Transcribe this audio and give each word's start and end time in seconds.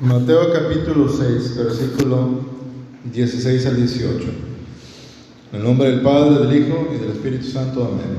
Mateo 0.00 0.52
capítulo 0.52 1.08
6, 1.08 1.56
versículo 1.56 2.28
16 3.12 3.66
al 3.66 3.76
18. 3.78 4.24
En 5.50 5.58
el 5.58 5.64
nombre 5.64 5.90
del 5.90 6.02
Padre, 6.02 6.46
del 6.46 6.56
Hijo 6.56 6.86
y 6.94 6.98
del 6.98 7.10
Espíritu 7.10 7.44
Santo. 7.44 7.84
Amén. 7.84 8.16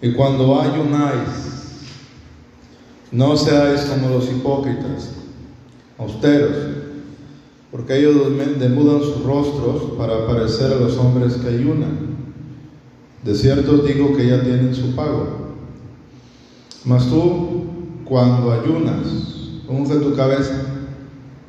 Y 0.00 0.12
cuando 0.12 0.60
ayunáis, 0.60 1.82
no 3.10 3.36
seáis 3.36 3.80
como 3.80 4.10
los 4.10 4.30
hipócritas, 4.30 5.14
austeros, 5.98 6.56
porque 7.72 7.98
ellos 7.98 8.14
demudan 8.60 9.00
sus 9.00 9.24
rostros 9.24 9.98
para 9.98 10.24
parecer 10.24 10.72
a 10.72 10.76
los 10.76 10.96
hombres 10.98 11.34
que 11.34 11.48
ayunan. 11.48 12.14
De 13.24 13.34
cierto 13.34 13.72
os 13.72 13.84
digo 13.88 14.16
que 14.16 14.28
ya 14.28 14.40
tienen 14.40 14.72
su 14.72 14.94
pago. 14.94 15.56
Mas 16.84 17.08
tú, 17.08 17.64
cuando 18.04 18.52
ayunas, 18.52 19.33
unge 19.68 19.96
tu 19.96 20.14
cabeza 20.14 20.54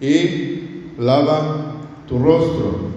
y 0.02 0.92
lava 1.00 1.74
tu 2.08 2.20
rostro, 2.20 2.96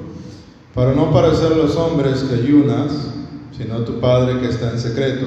para 0.75 0.93
no 0.93 1.13
parecer 1.13 1.57
los 1.57 1.77
hombres 1.77 2.23
que 2.25 2.37
ayunas, 2.37 3.15
sino 3.57 3.79
tu 3.81 4.01
Padre 4.01 4.41
que 4.41 4.49
está 4.49 4.71
en 4.71 4.79
secreto. 4.79 5.27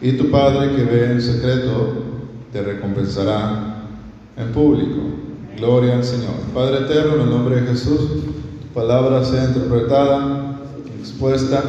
Y 0.00 0.12
tu 0.12 0.30
Padre 0.30 0.74
que 0.74 0.84
ve 0.84 1.12
en 1.12 1.20
secreto 1.20 1.94
te 2.52 2.62
recompensará 2.62 3.88
en 4.36 4.52
público. 4.52 5.00
Gloria 5.56 5.96
al 5.96 6.04
Señor. 6.04 6.34
Padre 6.54 6.84
eterno, 6.84 7.14
en 7.14 7.20
el 7.22 7.30
nombre 7.30 7.60
de 7.60 7.66
Jesús, 7.68 8.00
tu 8.62 8.74
palabra 8.74 9.24
sea 9.24 9.44
interpretada, 9.44 10.60
expuesta 10.98 11.62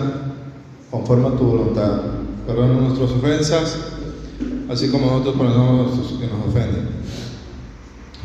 conforme 0.91 1.27
a 1.27 1.31
tu 1.31 1.43
voluntad. 1.43 2.01
Perdona 2.45 2.81
nuestras 2.81 3.11
ofensas, 3.11 3.96
así 4.69 4.89
como 4.89 5.07
nosotros 5.07 5.35
perdonamos 5.35 5.93
a 5.93 5.95
los 5.97 6.07
que 6.13 6.27
nos 6.27 6.47
ofenden. 6.47 6.87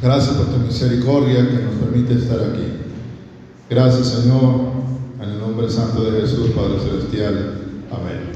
Gracias 0.03 0.35
por 0.37 0.47
tu 0.47 0.59
misericordia 0.59 1.49
que 1.49 1.63
nos 1.63 1.75
permite 1.75 2.15
estar 2.15 2.41
aquí. 2.41 2.67
Gracias, 3.71 4.09
Señor, 4.09 4.73
en 5.21 5.31
el 5.31 5.39
nombre 5.39 5.71
santo 5.71 6.05
de 6.05 6.21
Jesús, 6.21 6.51
Padre 6.51 6.81
Celestial. 6.81 7.59
Amén. 7.91 8.33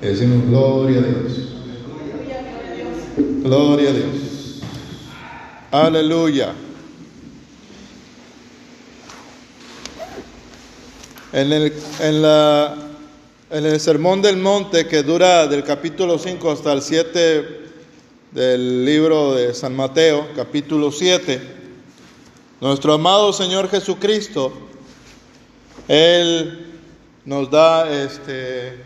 Decimos 0.00 0.46
gloria 0.48 1.00
a 1.00 1.02
Dios. 1.02 1.48
Gloria 3.42 3.90
a 3.90 3.92
Dios. 3.92 4.62
Aleluya. 5.70 6.52
En 11.32 11.52
el, 11.52 11.72
en, 12.00 12.22
la, 12.22 12.74
en 13.48 13.64
el 13.64 13.78
Sermón 13.78 14.22
del 14.22 14.36
Monte, 14.36 14.88
que 14.88 15.02
dura 15.02 15.46
del 15.46 15.62
capítulo 15.62 16.18
5 16.18 16.50
hasta 16.50 16.72
el 16.72 16.82
7 16.82 17.66
del 18.32 18.84
libro 18.84 19.34
de 19.34 19.54
San 19.54 19.74
Mateo, 19.76 20.28
capítulo 20.34 20.90
7, 20.90 21.40
nuestro 22.60 22.94
amado 22.94 23.32
Señor 23.32 23.68
Jesucristo, 23.68 24.52
Él 25.86 26.74
nos 27.24 27.48
da 27.48 27.88
este, 27.88 28.84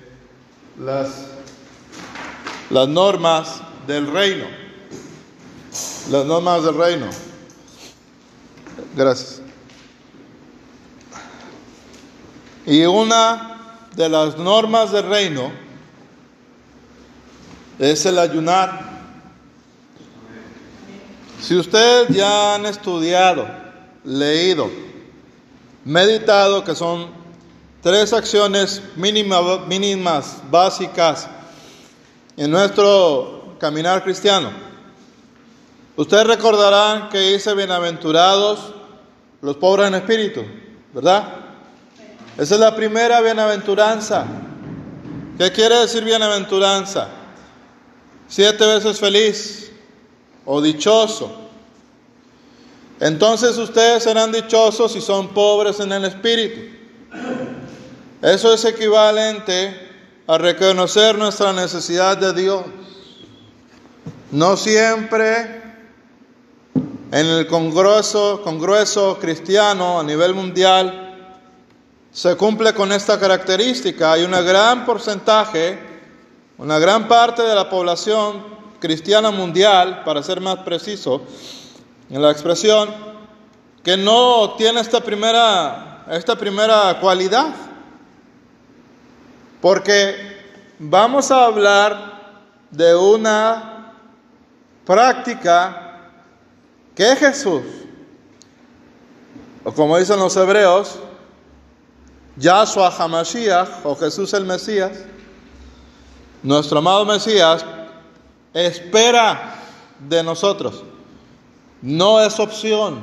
las, 0.79 1.27
las 2.69 2.87
normas 2.87 3.63
del 3.87 4.13
reino. 4.13 4.45
Las 6.11 6.27
normas 6.27 6.65
del 6.65 6.77
reino. 6.77 7.07
Gracias. 8.95 9.41
Y 12.67 12.85
una 12.85 13.50
de 13.97 14.09
las 14.09 14.37
normas 14.37 14.93
del 14.93 15.09
reino 15.09 15.51
es 17.79 18.05
el 18.07 18.19
ayunar. 18.19 18.91
Si 21.41 21.57
ustedes 21.57 22.09
ya 22.09 22.55
han 22.55 22.67
estudiado, 22.67 23.49
leído, 24.05 24.71
meditado, 25.85 26.63
que 26.63 26.75
son 26.75 27.09
tres 27.83 28.13
acciones 28.13 28.83
mínimas, 28.97 29.67
mínimas 29.67 30.43
básicas 30.51 31.29
en 32.37 32.51
nuestro 32.51 33.57
caminar 33.59 34.05
cristiano, 34.05 34.51
ustedes 35.97 36.27
recordarán 36.27 37.09
que 37.09 37.19
dice 37.19 37.55
bienaventurados 37.55 38.75
los 39.41 39.57
pobres 39.57 39.89
en 39.89 39.95
espíritu, 39.95 40.45
¿verdad? 40.93 41.50
Esa 42.41 42.55
es 42.55 42.61
la 42.63 42.75
primera 42.75 43.21
bienaventuranza. 43.21 44.25
¿Qué 45.37 45.53
quiere 45.53 45.77
decir 45.77 46.03
bienaventuranza? 46.03 47.09
Siete 48.29 48.67
veces 48.67 48.99
feliz 48.99 49.71
o 50.47 50.63
dichoso. 50.63 51.31
Entonces 52.99 53.59
ustedes 53.59 54.05
serán 54.05 54.33
dichosos 54.33 54.91
si 54.91 55.03
son 55.03 55.29
pobres 55.35 55.81
en 55.81 55.93
el 55.93 56.07
espíritu. 56.07 56.79
Eso 58.23 58.55
es 58.55 58.65
equivalente 58.65 59.75
a 60.27 60.39
reconocer 60.39 61.19
nuestra 61.19 61.53
necesidad 61.53 62.17
de 62.17 62.33
Dios. 62.33 62.65
No 64.31 64.57
siempre 64.57 65.61
en 67.13 67.27
el 67.27 67.47
congreso, 67.47 68.41
congreso 68.43 69.19
cristiano 69.21 70.01
a 70.01 70.03
nivel 70.03 70.33
mundial 70.33 71.10
se 72.13 72.37
cumple 72.37 72.75
con 72.75 72.93
esta 72.93 73.19
característica. 73.19 74.13
Hay 74.13 74.25
un 74.25 74.33
gran 74.33 74.85
porcentaje, 74.85 75.79
una 76.59 76.79
gran 76.79 77.07
parte 77.09 77.43
de 77.43 77.55
la 77.55 77.69
población 77.69 78.45
cristiana 78.81 79.31
mundial, 79.31 80.03
para 80.05 80.23
ser 80.23 80.41
más 80.41 80.59
preciso 80.59 81.23
en 82.09 82.21
la 82.21 82.31
expresión, 82.31 82.89
que 83.85 83.97
no 83.97 84.55
tiene 84.57 84.81
esta 84.81 85.01
primera, 85.01 86.05
esta 86.11 86.37
primera 86.37 86.99
cualidad. 87.01 87.55
Porque 89.61 90.15
vamos 90.79 91.31
a 91.31 91.45
hablar 91.45 92.39
de 92.71 92.95
una 92.95 93.95
práctica 94.85 96.11
que 96.95 97.17
Jesús, 97.17 97.63
o 99.63 99.73
como 99.73 99.99
dicen 99.99 100.19
los 100.19 100.37
hebreos, 100.37 100.99
Yahshua 102.41 102.91
HaMashiach, 102.91 103.85
o 103.85 103.95
Jesús 103.95 104.33
el 104.33 104.47
Mesías, 104.47 104.93
nuestro 106.43 106.79
amado 106.79 107.05
Mesías, 107.05 107.65
espera 108.55 109.57
de 110.09 110.23
nosotros. 110.23 110.83
No 111.83 112.19
es 112.21 112.41
opción, 112.41 113.03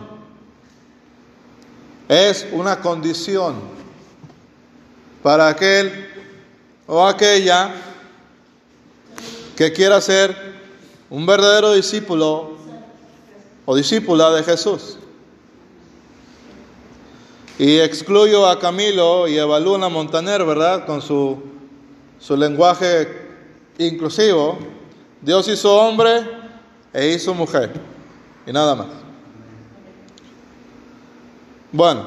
es 2.10 2.48
una 2.52 2.80
condición 2.82 3.56
para 5.22 5.50
aquel 5.50 6.10
o 6.88 7.06
aquella 7.06 7.76
que 9.56 9.72
quiera 9.72 10.02
ser 10.02 10.36
un 11.10 11.26
verdadero 11.26 11.74
discípulo 11.74 12.58
o 13.66 13.76
discípula 13.76 14.32
de 14.32 14.44
Jesús. 14.44 14.97
Y 17.60 17.80
excluyo 17.80 18.48
a 18.48 18.60
Camilo 18.60 19.28
y 19.28 19.40
a 19.40 19.46
Baluna 19.46 19.90
Montaner, 19.90 20.46
¿verdad? 20.46 20.86
Con 20.86 21.02
su, 21.02 21.42
su 22.20 22.38
lenguaje 22.38 23.08
inclusivo, 23.80 24.60
Dios 25.22 25.48
hizo 25.48 25.76
hombre 25.76 26.22
e 26.94 27.10
hizo 27.10 27.34
mujer. 27.34 27.74
Y 28.46 28.52
nada 28.52 28.76
más. 28.76 28.88
Bueno, 31.72 32.06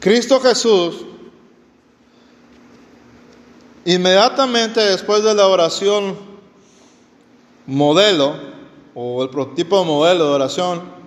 Cristo 0.00 0.40
Jesús, 0.40 1.04
inmediatamente 3.84 4.80
después 4.80 5.22
de 5.22 5.34
la 5.34 5.46
oración 5.46 6.16
modelo, 7.66 8.34
o 8.94 9.22
el 9.22 9.30
prototipo 9.30 9.84
modelo 9.84 10.28
de 10.28 10.34
oración, 10.34 10.97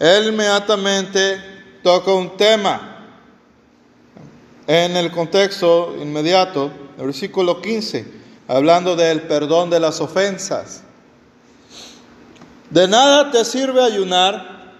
Él 0.00 0.28
inmediatamente 0.28 1.40
toca 1.84 2.12
un 2.12 2.36
tema 2.36 3.06
en 4.66 4.96
el 4.96 5.10
contexto 5.10 5.94
inmediato 6.00 6.70
el 6.98 7.06
versículo 7.06 7.62
15, 7.62 8.06
hablando 8.48 8.96
del 8.96 9.22
perdón 9.22 9.70
de 9.70 9.80
las 9.80 10.00
ofensas. 10.00 10.82
De 12.68 12.86
nada 12.86 13.30
te 13.30 13.44
sirve 13.44 13.82
ayunar 13.82 14.74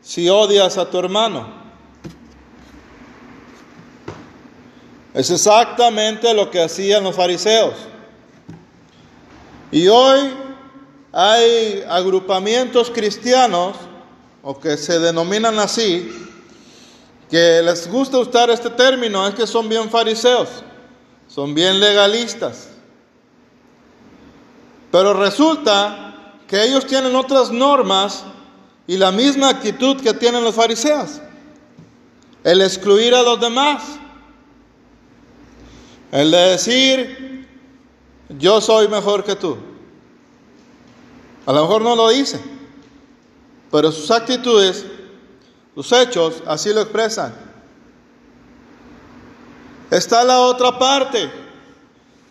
si 0.00 0.28
odias 0.28 0.76
a 0.78 0.90
tu 0.90 0.98
hermano. 0.98 1.62
Es 5.14 5.30
exactamente 5.30 6.34
lo 6.34 6.50
que 6.50 6.62
hacían 6.62 7.04
los 7.04 7.14
fariseos. 7.14 7.74
Y 9.70 9.86
hoy 9.88 10.20
hay 11.12 11.84
agrupamientos 11.88 12.90
cristianos, 12.90 13.76
o 14.42 14.58
que 14.58 14.76
se 14.76 14.98
denominan 14.98 15.58
así, 15.58 16.10
que 17.30 17.62
les 17.62 17.90
gusta 17.90 18.18
usar 18.18 18.50
este 18.50 18.70
término, 18.70 19.26
es 19.26 19.34
que 19.34 19.46
son 19.46 19.68
bien 19.68 19.88
fariseos 19.88 20.48
son 21.34 21.54
bien 21.54 21.80
legalistas. 21.80 22.68
Pero 24.90 25.14
resulta 25.14 26.14
que 26.46 26.62
ellos 26.62 26.86
tienen 26.86 27.16
otras 27.16 27.50
normas 27.50 28.24
y 28.86 28.98
la 28.98 29.10
misma 29.10 29.48
actitud 29.48 29.98
que 30.02 30.12
tienen 30.12 30.44
los 30.44 30.54
fariseos. 30.54 31.22
El 32.44 32.60
excluir 32.60 33.14
a 33.14 33.22
los 33.22 33.40
demás. 33.40 33.82
El 36.10 36.30
de 36.30 36.38
decir, 36.38 37.48
yo 38.38 38.60
soy 38.60 38.88
mejor 38.88 39.24
que 39.24 39.34
tú. 39.34 39.56
A 41.46 41.52
lo 41.52 41.62
mejor 41.62 41.80
no 41.80 41.96
lo 41.96 42.10
dice, 42.10 42.38
pero 43.72 43.90
sus 43.90 44.10
actitudes, 44.10 44.84
sus 45.74 45.90
hechos, 45.92 46.42
así 46.46 46.72
lo 46.74 46.82
expresan. 46.82 47.34
Está 49.90 50.22
la 50.22 50.40
otra 50.40 50.78
parte, 50.78 51.32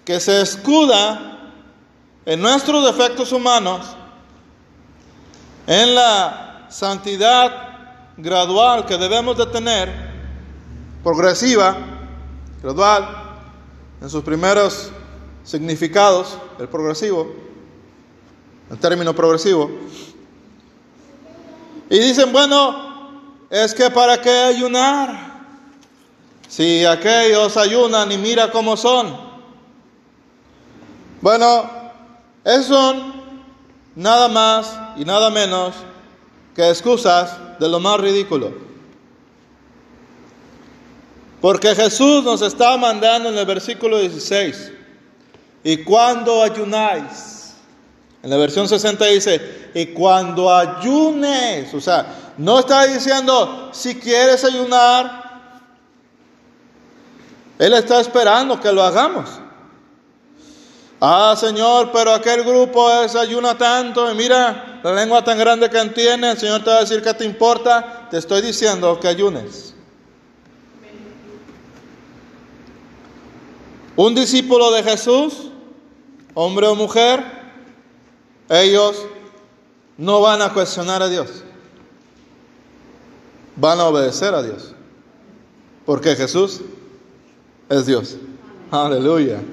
que 0.05 0.19
se 0.19 0.39
escuda 0.41 1.51
en 2.25 2.39
nuestros 2.39 2.85
defectos 2.85 3.31
humanos, 3.31 3.87
en 5.65 5.95
la 5.95 6.67
santidad 6.69 7.69
gradual 8.17 8.85
que 8.85 8.97
debemos 8.97 9.35
de 9.37 9.47
tener, 9.47 10.11
progresiva, 11.03 11.75
gradual, 12.61 13.39
en 13.99 14.09
sus 14.11 14.23
primeros 14.23 14.91
significados, 15.43 16.37
el 16.59 16.69
progresivo, 16.69 17.33
el 18.69 18.77
término 18.77 19.15
progresivo. 19.15 19.71
Y 21.91 21.99
dicen, 21.99 22.31
bueno, 22.31 23.45
es 23.49 23.75
que 23.75 23.91
para 23.91 24.21
qué 24.21 24.31
ayunar 24.31 25.29
si 26.47 26.85
aquellos 26.85 27.57
ayunan 27.57 28.09
y 28.09 28.17
mira 28.17 28.49
cómo 28.49 28.77
son. 28.77 29.13
Bueno, 31.19 31.69
esos 32.45 32.67
son 32.67 33.13
nada 33.93 34.29
más 34.29 34.73
y 34.95 35.03
nada 35.03 35.29
menos 35.29 35.75
que 36.55 36.69
excusas 36.69 37.59
de 37.59 37.67
lo 37.67 37.81
más 37.81 37.99
ridículo. 37.99 38.53
Porque 41.41 41.75
Jesús 41.75 42.23
nos 42.23 42.41
está 42.41 42.77
mandando 42.77 43.27
en 43.27 43.37
el 43.37 43.45
versículo 43.45 43.99
16, 43.99 44.71
y 45.65 45.83
cuando 45.83 46.41
ayunáis, 46.41 47.40
en 48.23 48.29
la 48.29 48.37
versión 48.37 48.67
60 48.67 49.05
dice, 49.05 49.71
y 49.73 49.87
cuando 49.87 50.53
ayunes, 50.53 51.73
o 51.73 51.81
sea, 51.81 52.33
no 52.37 52.59
está 52.59 52.85
diciendo, 52.85 53.69
si 53.73 53.95
quieres 53.95 54.43
ayunar, 54.43 55.21
él 57.57 57.73
está 57.73 57.99
esperando 57.99 58.59
que 58.59 58.71
lo 58.71 58.83
hagamos. 58.83 59.29
Ah, 60.99 61.35
Señor, 61.35 61.91
pero 61.91 62.13
aquel 62.13 62.43
grupo 62.43 62.87
desayuna 63.01 63.57
tanto 63.57 64.11
y 64.11 64.15
mira 64.15 64.79
la 64.83 64.93
lengua 64.93 65.23
tan 65.23 65.37
grande 65.39 65.67
que 65.67 65.83
tiene. 65.89 66.31
El 66.31 66.37
Señor 66.37 66.63
te 66.63 66.69
va 66.69 66.77
a 66.77 66.81
decir 66.81 67.01
que 67.01 67.13
te 67.15 67.25
importa. 67.25 68.07
Te 68.11 68.19
estoy 68.19 68.43
diciendo 68.43 68.99
que 68.99 69.07
ayunes. 69.07 69.73
Un 73.95 74.13
discípulo 74.13 74.71
de 74.71 74.83
Jesús, 74.83 75.49
hombre 76.35 76.67
o 76.67 76.75
mujer, 76.75 77.40
ellos 78.51 79.05
no 79.97 80.19
van 80.19 80.41
a 80.41 80.53
cuestionar 80.53 81.01
a 81.01 81.07
Dios. 81.07 81.43
Van 83.55 83.79
a 83.79 83.85
obedecer 83.85 84.33
a 84.33 84.43
Dios. 84.43 84.73
Porque 85.85 86.15
Jesús 86.15 86.59
es 87.69 87.85
Dios. 87.85 88.17
Aleluya. 88.69 89.41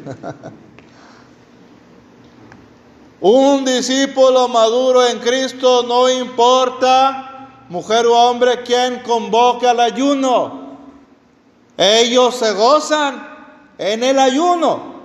Un 3.20 3.64
discípulo 3.64 4.48
maduro 4.48 5.06
en 5.06 5.18
Cristo 5.18 5.84
no 5.84 6.08
importa, 6.08 7.64
mujer 7.68 8.06
o 8.06 8.14
hombre, 8.14 8.62
quien 8.62 9.00
convoque 9.00 9.68
al 9.68 9.80
ayuno. 9.80 10.76
Ellos 11.76 12.34
se 12.34 12.52
gozan 12.52 13.28
en 13.78 14.02
el 14.02 14.18
ayuno. 14.18 14.98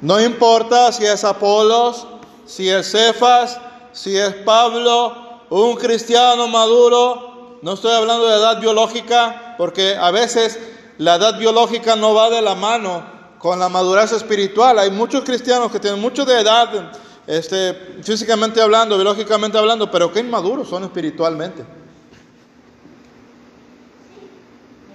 No 0.00 0.20
importa 0.20 0.92
si 0.92 1.04
es 1.04 1.22
Apolos, 1.24 2.06
si 2.46 2.68
es 2.68 2.90
Cefas, 2.90 3.60
si 3.92 4.16
es 4.16 4.34
Pablo, 4.34 5.46
un 5.50 5.76
cristiano 5.76 6.48
maduro. 6.48 7.58
No 7.62 7.74
estoy 7.74 7.92
hablando 7.92 8.26
de 8.26 8.36
edad 8.36 8.60
biológica, 8.60 9.54
porque 9.56 9.96
a 9.96 10.10
veces 10.10 10.58
la 10.98 11.16
edad 11.16 11.38
biológica 11.38 11.96
no 11.96 12.14
va 12.14 12.30
de 12.30 12.42
la 12.42 12.54
mano 12.54 13.04
con 13.38 13.58
la 13.58 13.68
madurez 13.68 14.12
espiritual. 14.12 14.78
Hay 14.78 14.90
muchos 14.90 15.24
cristianos 15.24 15.70
que 15.70 15.80
tienen 15.80 16.00
mucho 16.00 16.24
de 16.24 16.40
edad, 16.40 16.92
este, 17.26 17.74
físicamente 18.02 18.60
hablando, 18.60 18.96
biológicamente 18.96 19.58
hablando, 19.58 19.90
pero 19.90 20.12
que 20.12 20.20
inmaduros 20.20 20.68
son 20.68 20.84
espiritualmente. 20.84 21.64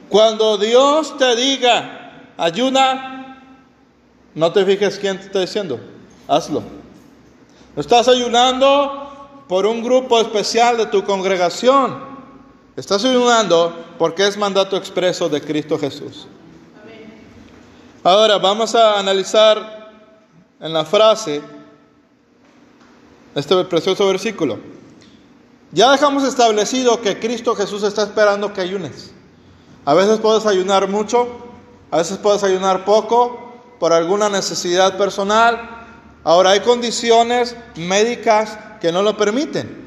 Cuando 0.09 0.57
Dios 0.57 1.17
te 1.17 1.35
diga, 1.35 2.31
ayuna, 2.37 3.43
no 4.33 4.51
te 4.53 4.65
fijes 4.65 4.97
quién 4.97 5.19
te 5.19 5.25
está 5.25 5.39
diciendo, 5.39 5.79
hazlo. 6.27 6.63
Estás 7.77 8.07
ayunando 8.07 9.45
por 9.47 9.67
un 9.67 9.83
grupo 9.83 10.19
especial 10.19 10.77
de 10.77 10.87
tu 10.87 11.03
congregación. 11.03 11.99
Estás 12.75 13.05
ayunando 13.05 13.71
porque 13.99 14.25
es 14.25 14.35
mandato 14.35 14.75
expreso 14.75 15.29
de 15.29 15.39
Cristo 15.41 15.77
Jesús. 15.77 16.25
Ahora 18.03 18.39
vamos 18.39 18.73
a 18.73 18.97
analizar 18.97 19.91
en 20.59 20.73
la 20.73 20.85
frase 20.85 21.39
este 23.35 23.63
precioso 23.65 24.07
versículo. 24.07 24.57
Ya 25.71 25.91
dejamos 25.91 26.23
establecido 26.23 26.99
que 26.99 27.19
Cristo 27.19 27.55
Jesús 27.55 27.83
está 27.83 28.01
esperando 28.01 28.53
que 28.53 28.61
ayunes. 28.61 29.13
A 29.85 29.93
veces 29.93 30.17
puedes 30.17 30.47
ayunar 30.47 30.87
mucho, 30.87 31.27
a 31.91 31.97
veces 31.97 32.17
puedes 32.17 32.43
ayunar 32.43 32.85
poco 32.85 33.53
por 33.79 33.93
alguna 33.93 34.29
necesidad 34.29 34.97
personal. 34.97 35.76
Ahora 36.27 36.49
hay 36.49 36.59
condiciones 36.59 37.55
médicas 37.77 38.59
que 38.81 38.91
no 38.91 39.01
lo 39.01 39.15
permiten. 39.15 39.77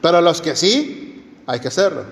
Pero 0.00 0.20
los 0.20 0.40
que 0.40 0.54
sí, 0.54 1.24
hay 1.48 1.58
que 1.58 1.66
hacerlo. 1.66 2.04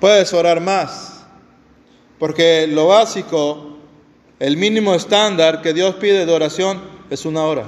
Puedes 0.00 0.32
orar 0.32 0.60
más, 0.60 1.24
porque 2.18 2.66
lo 2.66 2.88
básico, 2.88 3.78
el 4.40 4.56
mínimo 4.56 4.96
estándar 4.96 5.62
que 5.62 5.72
Dios 5.72 5.94
pide 5.94 6.26
de 6.26 6.34
oración 6.34 6.80
es 7.10 7.24
una 7.24 7.44
hora. 7.44 7.66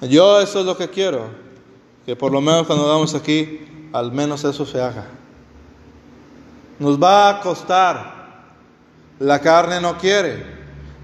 Yo 0.00 0.40
eso 0.40 0.58
es 0.58 0.66
lo 0.66 0.76
que 0.76 0.90
quiero, 0.90 1.26
que 2.04 2.16
por 2.16 2.32
lo 2.32 2.40
menos 2.40 2.66
cuando 2.66 2.88
vamos 2.88 3.14
aquí, 3.14 3.60
al 3.92 4.10
menos 4.10 4.42
eso 4.42 4.66
se 4.66 4.80
haga. 4.80 5.06
Nos 6.80 7.00
va 7.00 7.28
a 7.28 7.40
costar, 7.40 8.17
la 9.20 9.40
carne 9.40 9.80
no 9.80 9.98
quiere, 9.98 10.44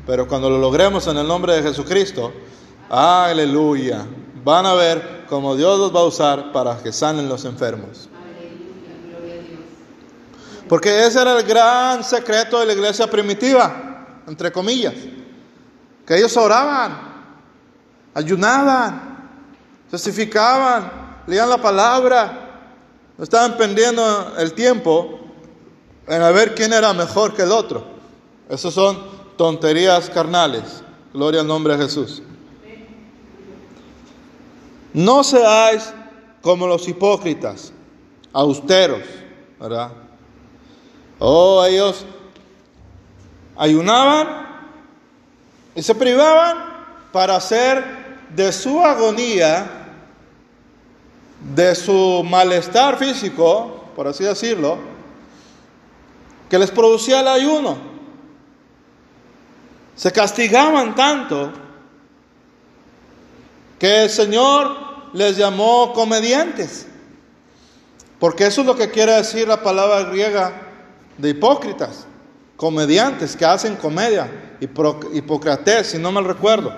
pero 0.06 0.28
cuando 0.28 0.48
lo 0.50 0.58
logremos 0.58 1.06
en 1.06 1.18
el 1.18 1.26
nombre 1.26 1.54
de 1.54 1.62
Jesucristo, 1.62 2.32
Aleluya. 2.88 4.06
Van 4.44 4.66
a 4.66 4.74
ver 4.74 5.24
cómo 5.28 5.56
Dios 5.56 5.78
los 5.78 5.94
va 5.94 6.00
a 6.00 6.04
usar 6.04 6.52
para 6.52 6.76
que 6.78 6.92
sanen 6.92 7.28
los 7.28 7.44
enfermos. 7.44 8.08
Porque 10.68 11.06
ese 11.06 11.20
era 11.20 11.38
el 11.38 11.44
gran 11.44 12.04
secreto 12.04 12.60
de 12.60 12.66
la 12.66 12.72
iglesia 12.72 13.08
primitiva, 13.08 14.22
entre 14.26 14.52
comillas. 14.52 14.94
Que 16.06 16.16
ellos 16.16 16.36
oraban, 16.36 16.98
ayunaban, 18.12 19.30
testificaban, 19.90 21.22
leían 21.26 21.48
la 21.48 21.58
palabra, 21.58 22.60
estaban 23.18 23.56
pendiendo 23.56 24.34
el 24.38 24.52
tiempo 24.52 25.20
en 26.06 26.20
a 26.20 26.30
ver 26.30 26.54
quién 26.54 26.72
era 26.72 26.92
mejor 26.92 27.34
que 27.34 27.42
el 27.42 27.52
otro. 27.52 27.93
Esas 28.48 28.74
son 28.74 28.98
tonterías 29.36 30.10
carnales. 30.10 30.82
Gloria 31.12 31.40
al 31.40 31.46
nombre 31.46 31.76
de 31.76 31.84
Jesús. 31.84 32.22
No 34.92 35.24
seáis 35.24 35.92
como 36.40 36.66
los 36.66 36.86
hipócritas, 36.86 37.72
austeros, 38.32 39.02
¿verdad? 39.58 39.90
Oh, 41.18 41.64
ellos 41.64 42.04
ayunaban 43.56 44.46
y 45.74 45.82
se 45.82 45.94
privaban 45.94 46.58
para 47.12 47.36
hacer 47.36 47.82
de 48.34 48.52
su 48.52 48.80
agonía, 48.84 49.66
de 51.54 51.74
su 51.74 52.22
malestar 52.28 52.96
físico, 52.98 53.84
por 53.96 54.06
así 54.06 54.24
decirlo, 54.24 54.78
que 56.50 56.58
les 56.58 56.70
producía 56.70 57.20
el 57.20 57.28
ayuno. 57.28 57.93
Se 59.96 60.10
castigaban 60.10 60.94
tanto 60.94 61.52
que 63.78 64.04
el 64.04 64.10
Señor 64.10 64.76
les 65.12 65.36
llamó 65.36 65.92
comediantes, 65.92 66.86
porque 68.18 68.46
eso 68.46 68.62
es 68.62 68.66
lo 68.66 68.74
que 68.74 68.90
quiere 68.90 69.12
decir 69.12 69.46
la 69.46 69.62
palabra 69.62 70.02
griega 70.04 70.52
de 71.18 71.30
hipócritas, 71.30 72.06
comediantes 72.56 73.36
que 73.36 73.44
hacen 73.44 73.76
comedia, 73.76 74.56
Hipócrates, 74.60 75.88
si 75.88 75.98
no 75.98 76.10
mal 76.10 76.24
recuerdo, 76.24 76.72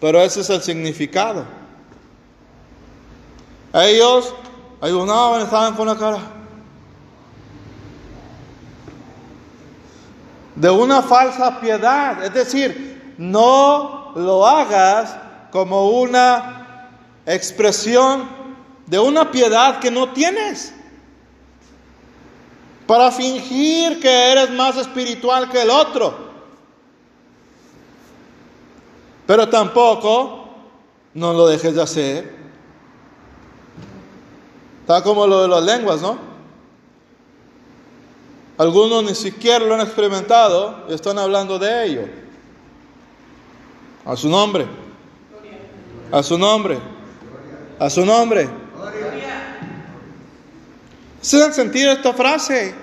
pero 0.00 0.20
ese 0.20 0.40
es 0.40 0.50
el 0.50 0.62
significado. 0.62 1.44
Ellos 3.72 4.34
ayunaban, 4.80 5.42
estaban 5.42 5.74
con 5.76 5.86
la 5.86 5.96
cara 5.96 6.39
de 10.60 10.68
una 10.68 11.00
falsa 11.00 11.58
piedad, 11.58 12.22
es 12.22 12.34
decir, 12.34 13.14
no 13.16 14.12
lo 14.14 14.46
hagas 14.46 15.16
como 15.50 15.88
una 15.88 16.90
expresión 17.24 18.28
de 18.86 18.98
una 18.98 19.30
piedad 19.30 19.78
que 19.78 19.90
no 19.90 20.12
tienes 20.12 20.74
para 22.86 23.10
fingir 23.10 24.00
que 24.00 24.32
eres 24.32 24.50
más 24.50 24.76
espiritual 24.76 25.48
que 25.48 25.62
el 25.62 25.70
otro. 25.70 26.28
Pero 29.26 29.48
tampoco 29.48 30.44
no 31.14 31.32
lo 31.32 31.46
dejes 31.46 31.74
de 31.74 31.82
hacer. 31.82 32.36
Está 34.82 35.02
como 35.02 35.26
lo 35.26 35.40
de 35.42 35.48
las 35.48 35.62
lenguas, 35.62 36.02
¿no? 36.02 36.29
Algunos 38.60 39.02
ni 39.02 39.14
siquiera 39.14 39.64
lo 39.64 39.72
han 39.72 39.80
experimentado 39.80 40.84
y 40.86 40.92
están 40.92 41.18
hablando 41.18 41.58
de 41.58 41.86
ello. 41.86 42.02
A 44.04 44.14
su 44.14 44.28
nombre. 44.28 44.66
A 46.12 46.22
su 46.22 46.36
nombre. 46.36 46.78
A 47.78 47.88
su 47.88 48.04
nombre. 48.04 48.50
¿Se 51.22 51.38
dan 51.38 51.54
sentido 51.54 51.90
esta 51.90 52.12
frase? 52.12 52.74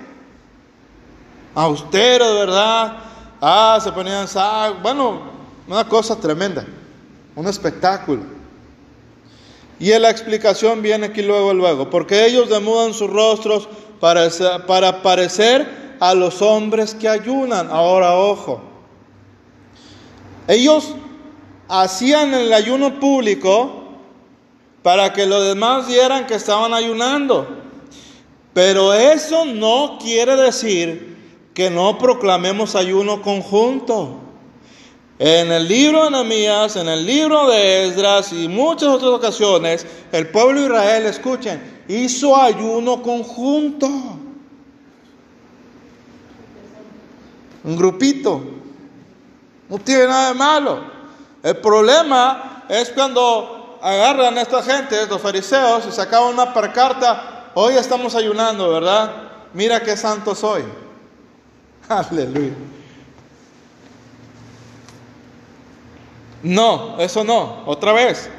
Austero, 1.54 2.28
de 2.28 2.40
verdad. 2.40 2.96
Ah, 3.40 3.78
se 3.80 3.92
ponían 3.92 4.26
Bueno, 4.82 5.30
una 5.68 5.88
cosa 5.88 6.16
tremenda. 6.16 6.66
Un 7.36 7.46
espectáculo. 7.46 8.22
Y 9.78 9.96
la 9.96 10.10
explicación 10.10 10.82
viene 10.82 11.06
aquí 11.06 11.22
luego, 11.22 11.54
luego. 11.54 11.88
Porque 11.88 12.26
ellos 12.26 12.48
demudan 12.48 12.92
sus 12.94 13.08
rostros 13.08 13.68
para, 14.00 14.28
para 14.66 15.02
parecer 15.02 15.96
a 16.00 16.14
los 16.14 16.42
hombres 16.42 16.94
que 16.94 17.08
ayunan. 17.08 17.68
Ahora, 17.70 18.16
ojo. 18.16 18.60
Ellos 20.46 20.94
hacían 21.68 22.32
el 22.32 22.52
ayuno 22.52 22.98
público 22.98 23.84
para 24.82 25.12
que 25.12 25.26
los 25.26 25.46
demás 25.46 25.86
vieran 25.86 26.26
que 26.26 26.34
estaban 26.34 26.72
ayunando. 26.72 27.46
Pero 28.54 28.94
eso 28.94 29.44
no 29.44 29.98
quiere 30.00 30.36
decir 30.36 31.16
que 31.54 31.70
no 31.70 31.98
proclamemos 31.98 32.74
ayuno 32.74 33.20
conjunto. 33.20 34.20
En 35.18 35.50
el 35.50 35.66
libro 35.66 36.04
de 36.04 36.10
Nehemías, 36.12 36.76
en 36.76 36.88
el 36.88 37.04
libro 37.04 37.48
de 37.48 37.86
Esdras 37.86 38.32
y 38.32 38.46
muchas 38.46 38.88
otras 38.88 39.10
ocasiones, 39.10 39.84
el 40.12 40.28
pueblo 40.28 40.60
de 40.60 40.66
Israel, 40.66 41.06
escuchen, 41.06 41.77
hizo 41.88 42.36
ayuno 42.36 43.02
conjunto. 43.02 43.88
Un 47.64 47.76
grupito. 47.76 48.42
No 49.68 49.78
tiene 49.78 50.06
nada 50.06 50.28
de 50.28 50.34
malo. 50.34 50.80
El 51.42 51.56
problema 51.56 52.64
es 52.68 52.90
cuando 52.90 53.78
agarran 53.82 54.38
a 54.38 54.42
esta 54.42 54.62
gente, 54.62 55.06
los 55.06 55.20
fariseos, 55.20 55.86
y 55.86 55.92
sacaban 55.92 56.34
una 56.34 56.52
parcarta 56.52 57.38
Hoy 57.60 57.74
estamos 57.74 58.14
ayunando, 58.14 58.70
¿verdad? 58.70 59.10
Mira 59.52 59.80
qué 59.82 59.96
santo 59.96 60.32
soy. 60.36 60.62
Aleluya. 61.88 62.54
No, 66.44 67.00
eso 67.00 67.24
no, 67.24 67.64
otra 67.66 67.92
vez. 67.92 68.30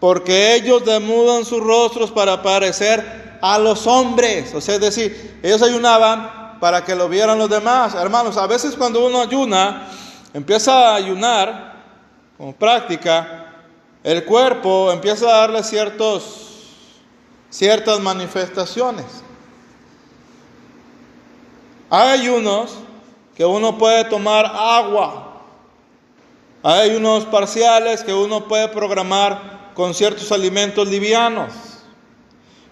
Porque 0.00 0.54
ellos 0.54 0.84
demudan 0.84 1.44
sus 1.44 1.60
rostros 1.60 2.10
para 2.10 2.42
parecer 2.42 3.38
a 3.40 3.58
los 3.58 3.86
hombres. 3.86 4.54
O 4.54 4.60
sea, 4.60 4.74
es 4.76 4.80
decir, 4.80 5.38
ellos 5.42 5.62
ayunaban 5.62 6.58
para 6.58 6.84
que 6.84 6.94
lo 6.94 7.08
vieran 7.08 7.38
los 7.38 7.50
demás. 7.50 7.94
Hermanos, 7.94 8.36
a 8.36 8.46
veces 8.46 8.74
cuando 8.74 9.06
uno 9.06 9.20
ayuna, 9.20 9.88
empieza 10.32 10.90
a 10.90 10.94
ayunar 10.94 11.76
como 12.36 12.54
práctica, 12.54 13.52
el 14.02 14.24
cuerpo 14.24 14.90
empieza 14.90 15.26
a 15.26 15.46
darle 15.46 15.62
ciertas 17.50 18.00
manifestaciones. 18.00 19.04
Hay 21.90 22.28
unos 22.28 22.72
que 23.34 23.44
uno 23.44 23.76
puede 23.76 24.04
tomar 24.04 24.46
agua. 24.46 25.42
Hay 26.62 26.94
unos 26.94 27.26
parciales 27.26 28.02
que 28.02 28.14
uno 28.14 28.48
puede 28.48 28.68
programar 28.68 29.59
con 29.74 29.94
ciertos 29.94 30.30
alimentos 30.32 30.88
livianos. 30.88 31.52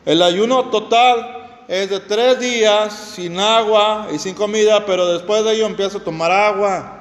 El 0.04 0.22
ayuno 0.22 0.66
total 0.70 1.64
es 1.68 1.90
de 1.90 2.00
tres 2.00 2.40
días 2.40 2.94
sin 3.14 3.38
agua 3.38 4.08
y 4.12 4.18
sin 4.18 4.34
comida, 4.34 4.86
pero 4.86 5.06
después 5.06 5.44
de 5.44 5.52
ello 5.52 5.66
empieza 5.66 5.98
a 5.98 6.04
tomar 6.04 6.30
agua. 6.30 6.94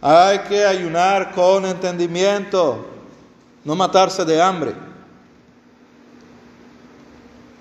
Hay 0.00 0.38
que 0.40 0.64
ayunar 0.64 1.32
con 1.32 1.66
entendimiento, 1.66 2.86
no 3.64 3.74
matarse 3.74 4.24
de 4.24 4.40
hambre. 4.40 4.74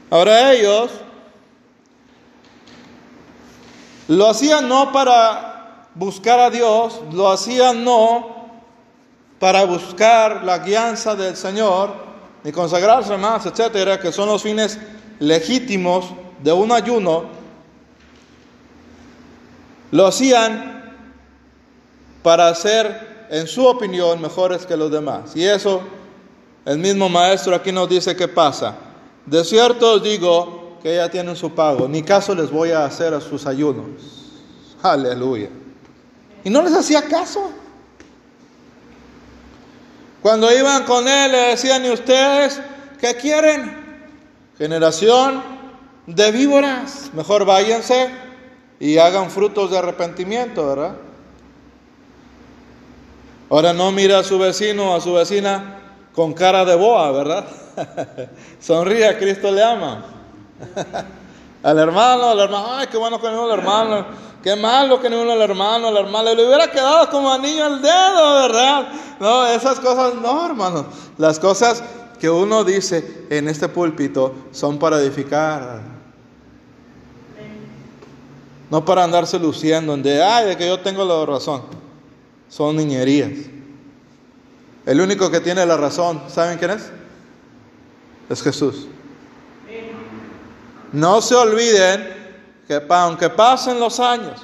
Ahora 0.10 0.54
ellos 0.54 0.92
lo 4.08 4.30
hacían 4.30 4.70
no 4.70 4.94
para 4.94 5.88
buscar 5.94 6.40
a 6.40 6.50
Dios, 6.50 7.02
lo 7.12 7.30
hacían 7.30 7.84
no 7.84 8.37
para 9.40 9.66
buscar 9.66 10.44
la 10.44 10.60
guianza 10.60 11.16
del 11.16 11.36
Señor, 11.36 11.94
ni 12.44 12.52
consagrarse 12.52 13.16
más, 13.18 13.46
etcétera, 13.46 14.00
que 14.00 14.12
son 14.12 14.30
los 14.30 14.42
fines 14.42 14.80
legítimos 15.20 16.06
de 16.44 16.52
un 16.52 16.72
ayuno, 16.72 17.26
lo 19.92 20.08
hacían 20.08 20.96
para 22.24 22.54
ser, 22.56 23.28
en 23.30 23.48
su 23.48 23.66
opinión, 23.66 24.22
mejores 24.22 24.66
que 24.66 24.76
los 24.76 24.92
demás. 24.92 25.36
Y 25.36 25.46
eso, 25.46 25.82
el 26.66 26.78
mismo 26.78 27.10
maestro 27.10 27.56
aquí 27.56 27.72
nos 27.72 27.88
dice 27.90 28.16
qué 28.16 28.28
pasa. 28.28 28.76
De 29.26 29.44
cierto 29.44 29.94
os 29.94 30.04
digo 30.04 30.78
que 30.82 30.96
ya 30.96 31.10
tienen 31.10 31.36
su 31.36 31.52
pago, 31.52 31.88
ni 31.88 32.04
caso 32.04 32.34
les 32.36 32.50
voy 32.52 32.72
a 32.72 32.86
hacer 32.86 33.14
a 33.14 33.22
sus 33.22 33.46
ayunos. 33.46 33.86
Aleluya. 34.82 35.50
Y 36.44 36.50
no 36.50 36.62
les 36.62 36.74
hacía 36.74 37.02
caso. 37.04 37.52
Cuando 40.28 40.52
iban 40.52 40.84
con 40.84 41.08
él 41.08 41.32
le 41.32 41.38
decían, 41.38 41.86
¿y 41.86 41.90
ustedes 41.90 42.60
qué 43.00 43.16
quieren? 43.16 43.78
Generación 44.58 45.42
de 46.06 46.32
víboras. 46.34 47.12
Mejor 47.14 47.46
váyanse 47.46 48.10
y 48.78 48.98
hagan 48.98 49.32
frutos 49.32 49.72
de 49.72 49.78
arrepentimiento, 49.78 50.68
¿verdad? 50.68 50.98
Ahora 53.50 53.72
no 53.72 53.90
mira 53.94 54.20
a 54.20 54.24
su 54.26 54.38
vecino 54.38 54.92
o 54.92 54.98
a 54.98 55.00
su 55.00 55.14
vecina 55.14 55.80
con 56.12 56.34
cara 56.34 56.66
de 56.66 56.76
boa, 56.76 57.10
¿verdad? 57.14 57.48
Sonríe, 58.60 59.18
Cristo 59.18 59.50
le 59.50 59.64
ama. 59.64 60.08
al 61.64 61.80
hermano, 61.80 62.32
al 62.32 62.40
hermano, 62.42 62.68
ay, 62.72 62.88
qué 62.88 62.98
bueno 62.98 63.22
que 63.22 63.28
el 63.28 63.50
hermano, 63.50 64.06
qué 64.48 64.56
malo 64.56 65.02
que 65.02 65.10
no 65.10 65.24
el 65.24 65.42
hermano, 65.42 65.90
al 65.90 65.98
hermano, 65.98 66.34
le 66.34 66.48
hubiera 66.48 66.72
quedado 66.72 67.10
como 67.10 67.30
anillo 67.34 67.66
al 67.66 67.82
dedo, 67.82 68.34
¿verdad? 68.44 68.88
No, 69.20 69.46
esas 69.46 69.78
cosas 69.78 70.16
no, 70.16 70.46
hermano. 70.46 70.86
Las 71.18 71.38
cosas 71.38 71.84
que 72.18 72.30
uno 72.30 72.64
dice 72.64 73.26
en 73.30 73.50
este 73.50 73.68
púlpito 73.68 74.34
son 74.54 74.80
para 74.80 75.02
edificar. 75.02 75.82
No 78.70 78.86
para 78.86 79.04
andarse 79.04 79.38
luciendo 79.38 79.94
en 79.94 80.02
de, 80.02 80.24
ay, 80.24 80.48
de 80.48 80.56
que 80.56 80.66
yo 80.66 80.80
tengo 80.80 81.04
la 81.04 81.26
razón. 81.26 81.64
Son 82.48 82.74
niñerías. 82.78 83.32
El 84.86 85.02
único 85.02 85.30
que 85.30 85.42
tiene 85.42 85.66
la 85.66 85.76
razón, 85.76 86.22
¿saben 86.30 86.58
quién 86.58 86.72
es? 86.72 86.90
es 88.30 88.42
Jesús. 88.42 88.88
No 90.94 91.22
se 91.22 91.36
olviden 91.36 92.17
que 92.68 92.82
aunque 92.90 93.30
pasen 93.30 93.80
los 93.80 94.00
años, 94.00 94.42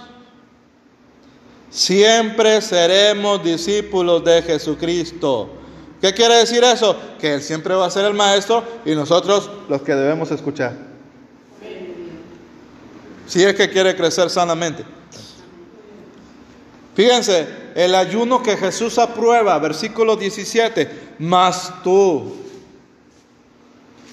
siempre 1.70 2.62
seremos 2.62 3.44
discípulos 3.44 4.24
de 4.24 4.42
Jesucristo. 4.42 5.50
¿Qué 6.02 6.14
quiere 6.14 6.36
decir 6.36 6.64
eso? 6.64 6.96
Que 7.20 7.36
Él 7.36 7.42
siempre 7.42 7.76
va 7.76 7.86
a 7.86 7.90
ser 7.90 8.06
el 8.06 8.14
maestro 8.14 8.64
y 8.86 8.96
nosotros 8.96 9.50
los 9.70 9.82
que 9.82 9.94
debemos 9.94 10.32
escuchar. 10.32 10.74
Si 13.28 13.44
es 13.44 13.56
que 13.56 13.70
quiere 13.70 13.96
crecer 13.96 14.30
sanamente. 14.30 14.86
Fíjense, 16.94 17.48
el 17.74 17.96
ayuno 17.96 18.44
que 18.44 18.56
Jesús 18.56 19.00
aprueba, 19.00 19.58
versículo 19.58 20.16
17, 20.16 21.16
más 21.20 21.74
tú 21.84 22.44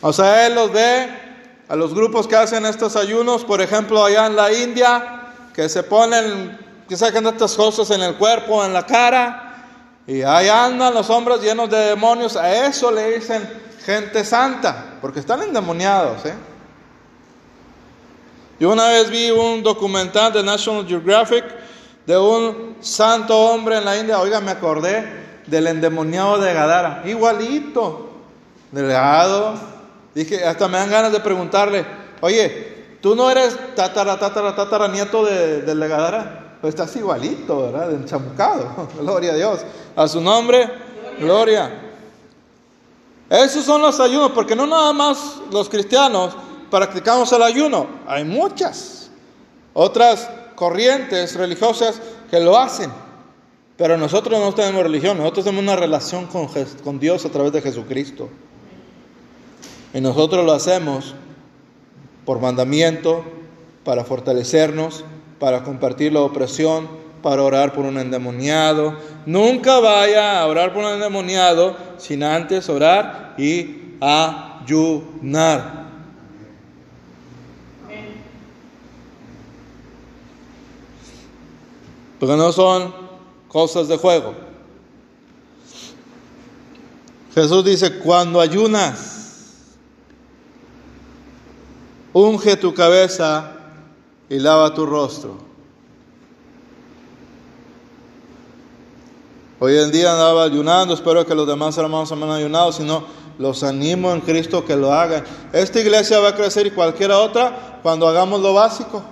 o 0.02 0.12
sea, 0.12 0.47
él 0.47 0.55
los 0.55 0.73
ve 0.73 1.09
a 1.71 1.77
los 1.77 1.95
grupos 1.95 2.27
que 2.27 2.35
hacen 2.35 2.67
estos 2.67 2.97
ayunos, 2.97 3.45
por 3.45 3.61
ejemplo, 3.61 4.05
allá 4.05 4.27
en 4.27 4.35
la 4.35 4.53
India, 4.53 5.29
que 5.55 5.69
se 5.69 5.85
ponen, 5.85 6.59
que 6.89 6.97
sacan 6.97 7.25
estas 7.29 7.55
cosas 7.55 7.89
en 7.93 8.03
el 8.03 8.17
cuerpo, 8.17 8.65
en 8.65 8.73
la 8.73 8.85
cara, 8.85 9.55
y 10.05 10.23
ahí 10.23 10.49
andan 10.49 10.93
los 10.93 11.09
hombres 11.11 11.41
llenos 11.41 11.71
de 11.71 11.77
demonios. 11.77 12.35
A 12.35 12.67
eso 12.67 12.91
le 12.91 13.12
dicen 13.12 13.49
gente 13.87 14.25
santa, 14.25 14.99
porque 15.00 15.21
están 15.21 15.43
endemoniados. 15.45 16.27
¿eh? 16.27 16.35
Yo 18.59 18.73
una 18.73 18.89
vez 18.89 19.09
vi 19.09 19.31
un 19.31 19.62
documental 19.62 20.33
de 20.33 20.43
National 20.43 20.85
Geographic 20.89 21.45
de 22.05 22.19
un 22.19 22.79
santo 22.81 23.39
hombre 23.39 23.77
en 23.79 23.85
la 23.85 23.97
India. 23.97 24.19
Oiga, 24.19 24.41
me 24.41 24.50
acordé 24.50 25.05
del 25.47 25.69
endemoniado 25.69 26.37
de 26.39 26.53
Gadara, 26.53 27.05
igualito, 27.07 28.11
delgado. 28.73 29.79
Dije, 30.14 30.45
hasta 30.45 30.69
me 30.69 30.79
dan 30.79 30.90
ganas 30.90 31.12
de 31.12 31.21
preguntarle, 31.21 31.85
oye, 32.21 32.97
¿tú 33.00 33.14
no 33.14 33.31
eres 33.31 33.57
tatara, 33.75 34.19
tatara, 34.19 34.55
tatara, 34.55 34.88
nieto 34.88 35.25
de, 35.25 35.62
de 35.62 35.88
Gadara? 35.88 36.59
Pues 36.61 36.75
estás 36.75 36.95
igualito, 36.97 37.62
¿verdad? 37.62 37.93
Enchamucado. 37.93 38.88
Gloria 39.00 39.33
a 39.33 39.37
Dios. 39.37 39.61
A 39.97 40.07
su 40.07 40.21
nombre, 40.21 40.69
gloria. 41.19 41.71
Esos 43.29 43.64
son 43.64 43.81
los 43.81 44.00
ayunos, 44.00 44.33
porque 44.33 44.57
no 44.57 44.67
nada 44.67 44.93
más 44.93 45.37
los 45.52 45.69
cristianos 45.69 46.35
practicamos 46.71 47.31
el 47.33 47.43
ayuno, 47.43 47.87
hay 48.07 48.25
muchas 48.25 49.11
otras 49.73 50.29
corrientes 50.55 51.37
religiosas 51.37 52.00
que 52.31 52.40
lo 52.40 52.57
hacen, 52.59 52.90
pero 53.76 53.97
nosotros 53.97 54.38
no 54.40 54.52
tenemos 54.52 54.83
religión, 54.83 55.19
nosotros 55.19 55.45
tenemos 55.45 55.62
una 55.62 55.76
relación 55.76 56.26
con, 56.26 56.49
con 56.85 56.99
Dios 56.99 57.25
a 57.25 57.31
través 57.31 57.52
de 57.52 57.62
Jesucristo. 57.62 58.29
Y 59.92 60.00
nosotros 60.00 60.44
lo 60.44 60.52
hacemos 60.52 61.14
por 62.25 62.40
mandamiento, 62.40 63.25
para 63.85 64.04
fortalecernos, 64.04 65.04
para 65.38 65.64
compartir 65.64 66.12
la 66.12 66.20
opresión, 66.20 66.88
para 67.23 67.42
orar 67.42 67.73
por 67.73 67.85
un 67.85 67.99
endemoniado. 67.99 68.94
Nunca 69.26 69.80
vaya 69.80 70.40
a 70.40 70.47
orar 70.47 70.73
por 70.73 70.85
un 70.85 70.92
endemoniado 70.92 71.76
sin 71.99 72.23
antes 72.23 72.68
orar 72.68 73.35
y 73.37 73.97
ayunar. 74.00 75.80
Porque 82.20 82.37
no 82.37 82.52
son 82.52 82.94
cosas 83.49 83.88
de 83.88 83.97
juego. 83.97 84.35
Jesús 87.35 87.64
dice, 87.64 87.99
cuando 87.99 88.40
ayunas, 88.40 89.20
unge 92.12 92.57
tu 92.57 92.75
cabeza 92.75 93.52
y 94.29 94.38
lava 94.38 94.75
tu 94.75 94.87
rostro. 94.87 95.50
Hoy 99.59 99.76
en 99.76 99.90
día 99.93 100.12
andaba 100.12 100.45
ayunando, 100.45 100.95
espero 100.95 101.26
que 101.26 101.35
los 101.35 101.47
demás 101.47 101.76
hermanos 101.76 102.11
han 102.11 102.23
ayunado, 102.23 102.73
si 102.73 102.83
no, 102.83 103.05
los 103.38 103.62
animo 103.62 104.12
en 104.12 104.21
Cristo 104.21 104.64
que 104.64 104.75
lo 104.75 104.93
hagan. 104.93 105.23
Esta 105.52 105.81
iglesia 105.81 106.19
va 106.19 106.29
a 106.29 106.35
crecer 106.35 106.67
y 106.67 106.71
cualquier 106.71 107.11
otra 107.11 107.79
cuando 107.83 108.09
hagamos 108.09 108.40
lo 108.40 108.55
básico. 108.55 109.02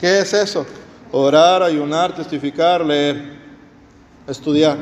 ¿Qué 0.00 0.20
es 0.20 0.32
eso? 0.32 0.64
Orar, 1.12 1.62
ayunar, 1.62 2.14
testificar, 2.14 2.84
leer, 2.84 3.38
estudiar. 4.26 4.78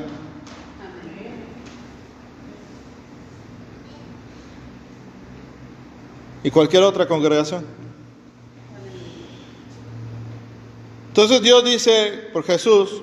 Y 6.43 6.51
cualquier 6.51 6.83
otra 6.83 7.07
congregación. 7.07 7.65
Entonces 11.09 11.43
Dios 11.43 11.65
dice 11.65 12.29
por 12.33 12.45
Jesús 12.45 13.03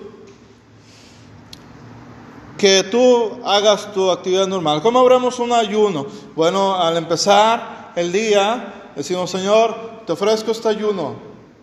que 2.58 2.84
tú 2.84 3.40
hagas 3.46 3.94
tu 3.94 4.10
actividad 4.10 4.48
normal. 4.48 4.82
¿Cómo 4.82 5.00
abremos 5.00 5.40
un 5.40 5.52
ayuno? 5.52 6.08
Bueno, 6.36 6.76
al 6.76 6.98
empezar 6.98 7.92
el 7.96 8.12
día, 8.12 8.92
decimos, 8.96 9.30
Señor, 9.30 10.04
te 10.06 10.14
ofrezco 10.14 10.52
este 10.52 10.70
ayuno. 10.70 11.16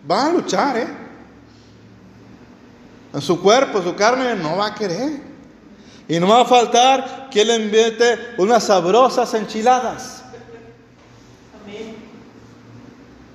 Va 0.09 0.27
a 0.27 0.33
luchar, 0.33 0.77
¿eh? 0.77 0.87
En 3.13 3.21
su 3.21 3.41
cuerpo, 3.41 3.81
su 3.81 3.95
carne 3.95 4.35
no 4.35 4.57
va 4.57 4.67
a 4.67 4.75
querer. 4.75 5.21
Y 6.07 6.19
no 6.19 6.27
va 6.27 6.41
a 6.41 6.45
faltar 6.45 7.29
que 7.31 7.43
le 7.43 7.55
invite 7.55 8.35
unas 8.37 8.65
sabrosas 8.65 9.33
enchiladas. 9.33 10.24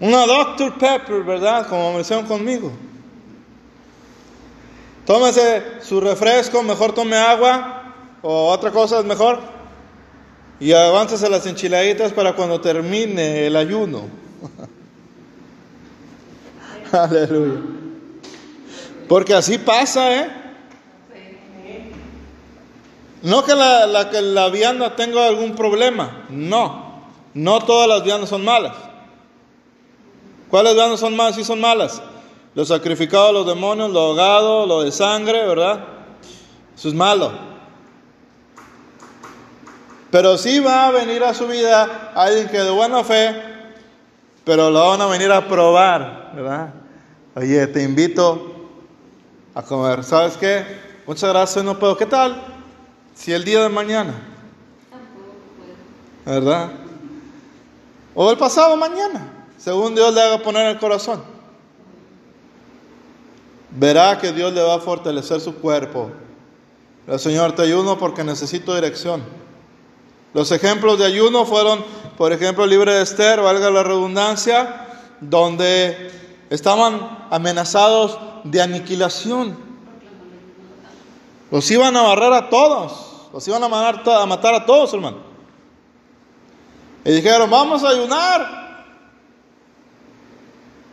Una 0.00 0.24
Dr. 0.24 0.78
Pepper, 0.78 1.22
¿verdad? 1.22 1.66
Como 1.68 1.92
me 1.92 2.26
conmigo. 2.26 2.72
Tómese 5.04 5.82
su 5.82 6.00
refresco, 6.00 6.62
mejor 6.62 6.92
tome 6.92 7.16
agua 7.16 7.94
o 8.22 8.48
otra 8.48 8.70
cosa 8.70 9.00
es 9.00 9.04
mejor. 9.04 9.40
Y 10.58 10.72
aváncese 10.72 11.28
las 11.28 11.46
enchiladitas 11.46 12.12
para 12.12 12.34
cuando 12.34 12.60
termine 12.60 13.46
el 13.46 13.56
ayuno. 13.56 14.04
Aleluya. 16.92 17.60
Porque 19.06 19.34
así 19.34 19.58
pasa, 19.58 20.16
¿eh? 20.16 20.30
No 23.22 23.44
que 23.44 23.54
la, 23.54 23.86
la, 23.86 24.08
que 24.08 24.22
la 24.22 24.48
vianda 24.48 24.96
tenga 24.96 25.26
algún 25.26 25.54
problema, 25.54 26.24
no. 26.30 27.04
No 27.34 27.60
todas 27.64 27.86
las 27.86 28.02
viandas 28.02 28.30
son 28.30 28.44
malas. 28.44 28.89
¿Cuáles 30.50 30.74
viandas 30.74 31.00
son 31.00 31.16
malas? 31.16 31.36
Sí 31.36 31.44
son 31.44 31.60
malas. 31.60 32.02
Lo 32.54 32.64
sacrificado 32.64 33.28
a 33.28 33.32
los 33.32 33.46
demonios, 33.46 33.90
lo 33.90 34.00
ahogado, 34.00 34.66
lo 34.66 34.82
de 34.82 34.90
sangre, 34.90 35.46
¿verdad? 35.46 35.84
Eso 36.76 36.88
es 36.88 36.94
malo. 36.94 37.30
Pero 40.10 40.36
sí 40.36 40.58
va 40.58 40.88
a 40.88 40.90
venir 40.90 41.22
a 41.22 41.32
su 41.34 41.46
vida 41.46 42.12
alguien 42.14 42.48
que 42.48 42.58
de 42.58 42.70
buena 42.70 43.04
fe, 43.04 43.40
pero 44.44 44.70
lo 44.70 44.88
van 44.88 45.00
a 45.00 45.06
venir 45.06 45.30
a 45.30 45.46
probar, 45.46 46.32
¿verdad? 46.34 46.74
Oye, 47.36 47.66
te 47.68 47.84
invito 47.84 48.68
a 49.54 49.62
comer. 49.62 50.02
¿Sabes 50.02 50.36
qué? 50.36 50.64
Muchas 51.06 51.30
gracias, 51.30 51.64
no 51.64 51.78
puedo. 51.78 51.96
¿Qué 51.96 52.06
tal? 52.06 52.42
Si 53.14 53.32
el 53.32 53.44
día 53.44 53.62
de 53.62 53.68
mañana. 53.68 54.14
¿Verdad? 56.24 56.70
O 58.14 58.30
el 58.30 58.36
pasado 58.36 58.76
mañana, 58.76 59.39
según 59.62 59.94
Dios 59.94 60.12
le 60.12 60.22
haga 60.22 60.42
poner 60.42 60.66
el 60.66 60.78
corazón 60.78 61.22
verá 63.70 64.18
que 64.18 64.32
Dios 64.32 64.52
le 64.52 64.62
va 64.62 64.74
a 64.74 64.80
fortalecer 64.80 65.40
su 65.40 65.54
cuerpo. 65.56 66.10
El 67.06 67.18
Señor, 67.18 67.52
te 67.52 67.62
ayuno 67.62 67.98
porque 67.98 68.24
necesito 68.24 68.74
dirección. 68.74 69.22
Los 70.34 70.52
ejemplos 70.52 70.98
de 70.98 71.06
ayuno 71.06 71.44
fueron, 71.44 71.84
por 72.16 72.32
ejemplo, 72.32 72.64
el 72.64 72.70
libro 72.70 72.92
de 72.92 73.02
Esther, 73.02 73.40
valga 73.40 73.70
la 73.70 73.82
redundancia, 73.82 74.86
donde 75.20 76.10
estaban 76.50 77.26
amenazados 77.30 78.18
de 78.44 78.62
aniquilación. 78.62 79.58
Los 81.50 81.68
iban 81.70 81.96
a 81.96 82.02
barrer 82.02 82.32
a 82.32 82.48
todos, 82.48 83.28
los 83.32 83.46
iban 83.48 83.64
a 83.64 83.68
matar 83.68 84.54
a 84.54 84.66
todos, 84.66 84.94
hermano. 84.94 85.18
Y 87.04 87.10
dijeron, 87.10 87.50
vamos 87.50 87.82
a 87.82 87.88
ayunar. 87.88 88.59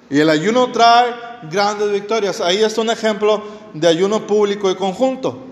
Y 0.09 0.19
el 0.19 0.29
ayuno 0.29 0.71
trae 0.71 1.13
grandes 1.51 1.91
victorias. 1.91 2.39
Ahí 2.39 2.63
está 2.63 2.81
un 2.81 2.89
ejemplo 2.89 3.43
de 3.73 3.87
ayuno 3.87 4.25
público 4.25 4.71
y 4.71 4.75
conjunto. 4.75 5.45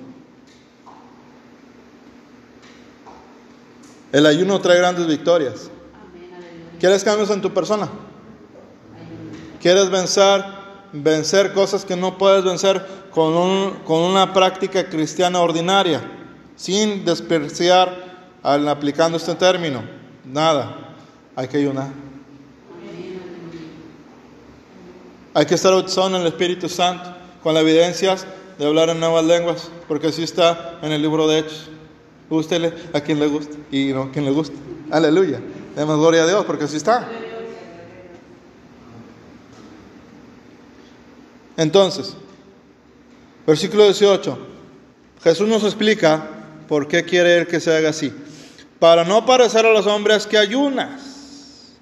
El 4.11 4.25
ayuno 4.25 4.59
trae 4.61 4.77
grandes 4.77 5.07
victorias. 5.07 5.69
¿Quieres 6.79 7.03
cambios 7.03 7.29
en 7.31 7.41
tu 7.41 7.53
persona? 7.53 7.89
¿Quieres 9.61 9.89
vencer, 9.89 10.45
vencer 10.93 11.51
cosas 11.51 11.83
que 11.83 11.95
no 11.95 12.17
puedes 12.17 12.43
vencer 12.43 12.85
con, 13.11 13.79
con 13.83 14.01
una 14.01 14.33
práctica 14.33 14.87
cristiana 14.87 15.41
ordinaria? 15.41 16.01
Sin 16.55 17.03
despreciar 17.03 18.15
al 18.41 18.67
aplicando 18.69 19.17
este 19.17 19.35
término. 19.35 19.83
Nada. 20.23 20.93
Hay 21.35 21.49
que 21.49 21.57
ayunar. 21.57 22.04
Hay 25.35 25.45
que 25.45 25.55
estar 25.55 25.73
bautizado 25.73 26.07
en 26.07 26.15
el 26.15 26.27
Espíritu 26.27 26.69
Santo 26.69 27.13
con 27.43 27.53
las 27.53 27.63
evidencias 27.63 28.25
de 28.57 28.65
hablar 28.65 28.87
en 28.87 29.01
nuevas 29.01 29.25
lenguas, 29.25 29.69
porque 29.85 30.07
así 30.07 30.23
está 30.23 30.79
en 30.81 30.93
el 30.93 31.01
libro 31.01 31.27
de 31.27 31.39
Hechos. 31.39 31.67
Gústele 32.29 32.73
a 32.93 33.01
quien 33.01 33.19
le 33.19 33.27
guste 33.27 33.57
y 33.69 33.91
no 33.91 34.03
a 34.03 34.11
quien 34.13 34.23
le 34.23 34.31
guste. 34.31 34.55
Aleluya. 34.89 35.41
Demos 35.75 35.99
gloria 35.99 36.23
a 36.23 36.27
Dios, 36.27 36.45
porque 36.45 36.63
así 36.63 36.77
está. 36.77 37.09
Entonces, 41.57 42.15
versículo 43.45 43.83
18. 43.83 44.37
Jesús 45.21 45.49
nos 45.49 45.65
explica 45.65 46.29
por 46.69 46.87
qué 46.87 47.03
quiere 47.03 47.39
él 47.39 47.47
que 47.47 47.59
se 47.59 47.75
haga 47.75 47.89
así. 47.89 48.13
Para 48.79 49.03
no 49.03 49.25
parecer 49.25 49.65
a 49.65 49.73
los 49.73 49.85
hombres 49.85 50.27
que 50.27 50.37
ayunas. 50.37 51.73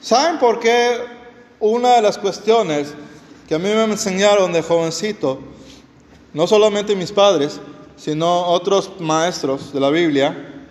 ¿Saben 0.00 0.40
por 0.40 0.58
qué 0.58 1.17
una 1.60 1.94
de 1.94 2.02
las 2.02 2.18
cuestiones 2.18 2.94
que 3.48 3.54
a 3.54 3.58
mí 3.58 3.68
me 3.68 3.84
enseñaron 3.84 4.52
de 4.52 4.62
jovencito, 4.62 5.40
no 6.34 6.46
solamente 6.46 6.94
mis 6.94 7.12
padres, 7.12 7.60
sino 7.96 8.46
otros 8.46 8.92
maestros 9.00 9.72
de 9.72 9.80
la 9.80 9.90
Biblia, 9.90 10.64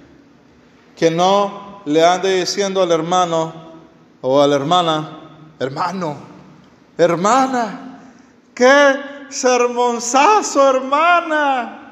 que 0.96 1.12
no 1.12 1.82
le 1.86 2.06
ande 2.06 2.40
diciendo 2.40 2.82
al 2.82 2.92
hermano 2.92 3.54
o 4.22 4.42
a 4.42 4.48
la 4.48 4.56
hermana, 4.56 5.20
hermano, 5.60 6.18
hermana, 6.98 8.02
qué 8.54 8.96
sermonzazo, 9.30 10.70
hermana. 10.70 11.84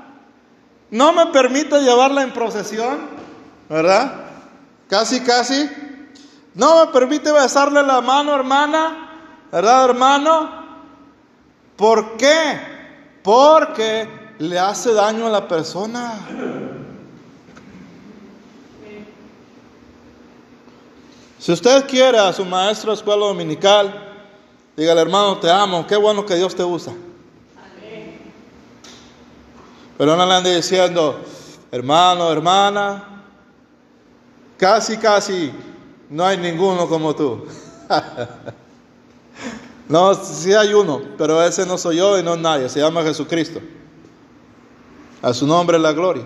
No 0.92 1.14
me 1.14 1.28
permite 1.28 1.82
llevarla 1.82 2.24
en 2.24 2.32
procesión, 2.32 3.00
¿verdad? 3.70 4.26
Casi, 4.88 5.20
casi. 5.22 5.70
No 6.56 6.86
me 6.86 6.92
permite 6.92 7.34
besarle 7.34 7.84
la 7.84 8.00
mano, 8.00 8.34
hermana, 8.34 9.10
¿verdad, 9.52 9.90
hermano? 9.90 10.50
¿Por 11.76 12.16
qué? 12.16 12.62
Porque 13.22 14.08
le 14.40 14.58
hace 14.58 14.94
daño 14.94 15.28
a 15.28 15.30
la 15.30 15.48
persona. 15.50 16.18
Si 21.38 21.52
usted 21.52 21.86
quiere 21.88 22.18
a 22.18 22.32
su 22.32 22.46
maestro 22.46 22.92
de 22.92 22.96
escuela 22.96 23.26
dominical, 23.26 23.94
dígale, 24.78 25.02
hermano, 25.02 25.38
te 25.38 25.52
amo, 25.52 25.86
qué 25.86 25.98
bueno 25.98 26.26
que 26.26 26.36
Dios 26.36 26.56
te 26.56 26.64
usa. 26.64 26.94
Pero 29.98 30.16
no 30.16 30.26
le 30.26 30.34
ande 30.34 30.56
diciendo, 30.56 31.20
hermano, 31.70 32.32
hermana, 32.32 33.24
casi, 34.58 34.98
casi 34.98 35.52
no 36.10 36.26
hay 36.26 36.38
ninguno 36.38 36.88
como 36.88 37.16
tú. 37.16 37.46
no, 39.90 40.14
sí 40.14 40.54
hay 40.54 40.74
uno, 40.74 41.02
pero 41.18 41.44
ese 41.44 41.66
no 41.66 41.78
soy 41.78 41.98
yo 41.98 42.20
y 42.20 42.24
no 42.24 42.36
es 42.36 42.40
nadie, 42.40 42.70
se 42.70 42.80
llama 42.80 43.04
Jesucristo. 43.04 43.60
A 45.22 45.34
su 45.34 45.48
nombre 45.48 45.80
la 45.80 45.92
gloria. 45.92 46.26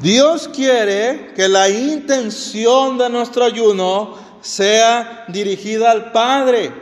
Dios 0.00 0.48
quiere 0.48 1.32
que 1.34 1.48
la 1.48 1.68
intención 1.68 2.98
de 2.98 3.08
nuestro 3.08 3.44
ayuno 3.44 4.16
sea 4.42 5.24
dirigida 5.28 5.90
al 5.90 6.12
Padre. 6.12 6.72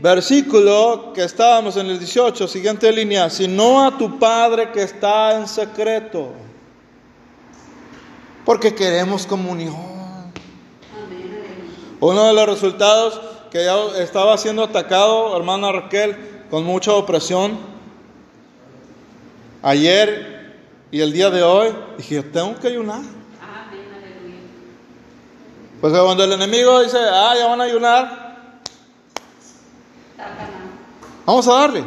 Versículo 0.00 1.12
que 1.14 1.24
estábamos 1.24 1.76
en 1.76 1.86
el 1.86 1.98
18, 1.98 2.46
siguiente 2.46 2.92
línea, 2.92 3.30
sino 3.30 3.82
a 3.82 3.96
tu 3.96 4.18
Padre 4.18 4.70
que 4.72 4.82
está 4.82 5.38
en 5.38 5.48
secreto. 5.48 6.32
Porque 8.44 8.74
queremos 8.74 9.26
comunión. 9.26 9.74
Uno 12.00 12.24
de 12.24 12.34
los 12.34 12.46
resultados 12.46 13.20
que 13.50 13.64
ya 13.64 13.76
estaba 13.98 14.36
siendo 14.36 14.64
atacado, 14.64 15.36
hermana 15.36 15.72
Raquel, 15.72 16.44
con 16.50 16.64
mucha 16.64 16.92
opresión. 16.92 17.58
Ayer 19.62 20.34
y 20.90 21.00
el 21.00 21.12
día 21.12 21.30
de 21.30 21.42
hoy, 21.42 21.74
dije, 21.96 22.22
tengo 22.22 22.54
que 22.56 22.68
ayunar. 22.68 23.00
Porque 25.80 25.98
cuando 25.98 26.24
el 26.24 26.32
enemigo 26.32 26.82
dice, 26.82 26.98
ah, 26.98 27.34
ya 27.36 27.46
van 27.46 27.60
a 27.60 27.64
ayunar, 27.64 28.38
vamos 31.26 31.48
a 31.48 31.52
darles. 31.52 31.84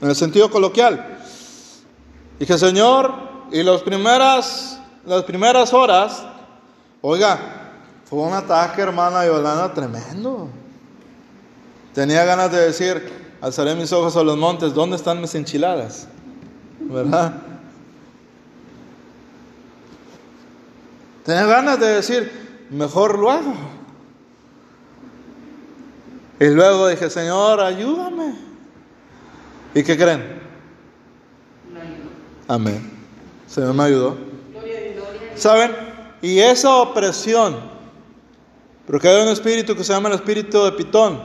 En 0.00 0.08
el 0.08 0.16
sentido 0.16 0.50
coloquial. 0.50 1.18
Dije, 2.38 2.58
Señor, 2.58 3.14
y 3.52 3.62
las 3.62 3.82
primeras, 3.82 4.80
las 5.06 5.22
primeras 5.24 5.72
horas, 5.72 6.24
oiga, 7.00 7.38
fue 8.04 8.20
un 8.20 8.32
ataque, 8.32 8.80
hermana 8.80 9.26
Yolanda, 9.26 9.72
tremendo. 9.72 10.48
Tenía 11.92 12.24
ganas 12.24 12.50
de 12.50 12.60
decir, 12.60 13.12
alzaré 13.40 13.74
mis 13.74 13.92
ojos 13.92 14.16
a 14.16 14.22
los 14.22 14.36
montes, 14.36 14.74
¿dónde 14.74 14.96
están 14.96 15.20
mis 15.20 15.34
enchiladas? 15.34 16.08
¿Verdad? 16.80 17.34
Tenía 21.24 21.46
ganas 21.46 21.80
de 21.80 21.86
decir, 21.86 22.66
mejor 22.70 23.18
lo 23.18 23.30
hago. 23.30 23.54
Y 26.40 26.46
luego 26.46 26.88
dije, 26.88 27.08
Señor, 27.08 27.60
ayúdame. 27.60 28.34
¿Y 29.74 29.82
qué 29.82 29.96
creen? 29.96 30.42
Amén. 32.46 32.90
Señor 33.46 33.72
me 33.74 33.84
ayudó. 33.84 34.33
¿Saben? 35.36 35.74
Y 36.22 36.40
esa 36.40 36.76
opresión, 36.76 37.56
porque 38.86 39.08
hay 39.08 39.22
un 39.22 39.28
espíritu 39.28 39.76
que 39.76 39.84
se 39.84 39.92
llama 39.92 40.08
el 40.08 40.14
espíritu 40.14 40.64
de 40.64 40.72
Pitón, 40.72 41.20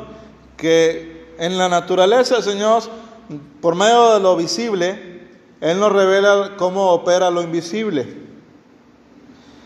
que 0.57 1.35
en 1.37 1.57
la 1.57 1.69
naturaleza, 1.69 2.41
Señor, 2.41 2.83
por 3.61 3.75
medio 3.75 4.15
de 4.15 4.19
lo 4.19 4.35
visible, 4.35 5.27
Él 5.61 5.79
nos 5.79 5.91
revela 5.91 6.51
cómo 6.57 6.91
opera 6.91 7.29
lo 7.29 7.41
invisible. 7.41 8.17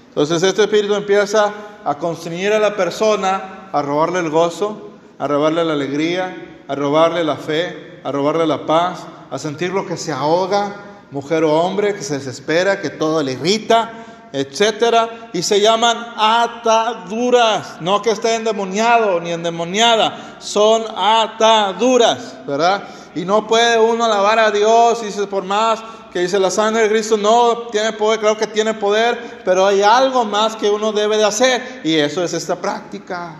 Entonces 0.09 0.43
este 0.43 0.63
espíritu 0.63 0.93
empieza 0.93 1.51
a 1.83 1.97
constreñir 1.97 2.53
a 2.53 2.59
la 2.59 2.75
persona, 2.75 3.69
a 3.71 3.81
robarle 3.81 4.19
el 4.19 4.29
gozo, 4.29 4.91
a 5.17 5.27
robarle 5.27 5.65
la 5.65 5.73
alegría, 5.73 6.61
a 6.67 6.75
robarle 6.75 7.23
la 7.23 7.37
fe, 7.37 8.01
a 8.03 8.11
robarle 8.11 8.45
la 8.45 8.67
paz, 8.67 9.07
a 9.31 9.39
sentir 9.39 9.71
lo 9.71 9.87
que 9.87 9.97
se 9.97 10.11
ahoga, 10.11 10.75
mujer 11.09 11.43
o 11.43 11.53
hombre, 11.53 11.95
que 11.95 12.03
se 12.03 12.15
desespera, 12.15 12.81
que 12.81 12.91
todo 12.91 13.23
le 13.23 13.31
irrita, 13.31 14.02
etcétera, 14.33 15.29
y 15.31 15.43
se 15.43 15.61
llaman 15.61 15.95
ataduras, 16.17 17.79
no 17.81 18.01
que 18.01 18.09
esté 18.09 18.33
endemoniado 18.33 19.19
ni 19.19 19.31
endemoniada, 19.31 20.37
son 20.39 20.83
ataduras, 20.97 22.43
¿verdad? 22.47 22.83
Y 23.13 23.25
no 23.25 23.45
puede 23.45 23.79
uno 23.79 24.05
alabar 24.05 24.39
a 24.39 24.49
Dios 24.49 25.03
dice 25.03 25.27
por 25.27 25.43
más 25.43 25.83
que 26.11 26.21
dice 26.21 26.39
la 26.39 26.49
sangre 26.49 26.83
de 26.83 26.89
Cristo 26.89 27.15
no 27.15 27.67
tiene 27.71 27.93
poder, 27.93 28.19
claro 28.19 28.35
que 28.35 28.47
tiene 28.47 28.73
poder, 28.73 29.41
pero 29.45 29.67
hay 29.67 29.83
algo 29.83 30.25
más 30.25 30.55
que 30.55 30.67
uno 30.67 30.91
debe 30.91 31.17
de 31.17 31.25
hacer 31.25 31.81
y 31.83 31.95
eso 31.95 32.23
es 32.23 32.33
esta 32.33 32.55
práctica. 32.55 33.35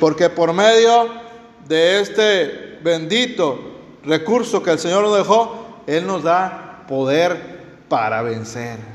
Porque 0.00 0.28
por 0.28 0.52
medio 0.52 1.08
de 1.66 2.00
este 2.00 2.78
bendito 2.82 3.60
recurso 4.04 4.60
que 4.62 4.72
el 4.72 4.78
Señor 4.80 5.04
nos 5.04 5.16
dejó, 5.16 5.82
Él 5.86 6.04
nos 6.06 6.24
da 6.24 6.84
poder 6.88 7.84
para 7.88 8.22
vencer. 8.22 8.93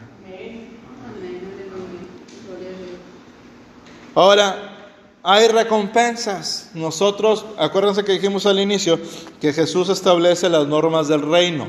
Ahora, 4.15 4.77
hay 5.23 5.47
recompensas. 5.47 6.71
Nosotros, 6.73 7.45
acuérdense 7.57 8.03
que 8.03 8.13
dijimos 8.13 8.45
al 8.45 8.59
inicio 8.59 8.99
que 9.39 9.53
Jesús 9.53 9.89
establece 9.89 10.49
las 10.49 10.67
normas 10.67 11.07
del 11.07 11.21
reino. 11.21 11.67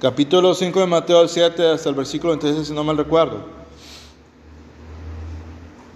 Capítulo 0.00 0.54
5 0.54 0.80
de 0.80 0.86
Mateo 0.86 1.26
7 1.26 1.70
hasta 1.70 1.88
el 1.88 1.94
versículo 1.94 2.36
26, 2.36 2.68
si 2.68 2.72
no 2.74 2.84
mal 2.84 2.96
recuerdo. 2.96 3.46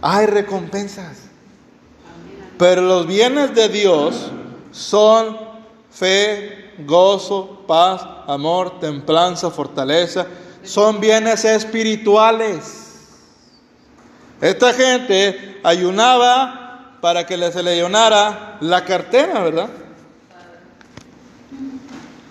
Hay 0.01 0.27
recompensas. 0.27 1.29
Pero 2.59 2.83
los 2.83 3.07
bienes 3.07 3.55
de 3.55 3.69
Dios 3.69 4.31
son 4.73 5.37
fe, 5.91 6.73
gozo, 6.85 7.63
paz, 7.67 8.05
amor, 8.27 8.81
templanza, 8.81 9.51
fortaleza. 9.51 10.27
Son 10.65 11.01
bienes 11.01 11.45
espirituales. 11.45 12.82
Esta 14.43 14.75
gente 14.75 15.61
ayunaba 15.63 16.97
para 17.01 17.25
que 17.25 17.39
se 17.53 17.63
le 17.63 17.77
llenara 17.77 18.57
la 18.61 18.85
cartera, 18.85 19.41
¿verdad? 19.41 19.69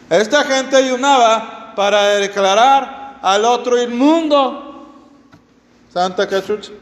Esta 0.09 0.43
gente 0.43 0.75
ayunaba 0.75 1.73
para 1.73 2.15
declarar 2.15 3.17
al 3.21 3.45
otro 3.45 3.81
inmundo. 3.81 4.89
Santa 5.93 6.27
Jesús. 6.27 6.73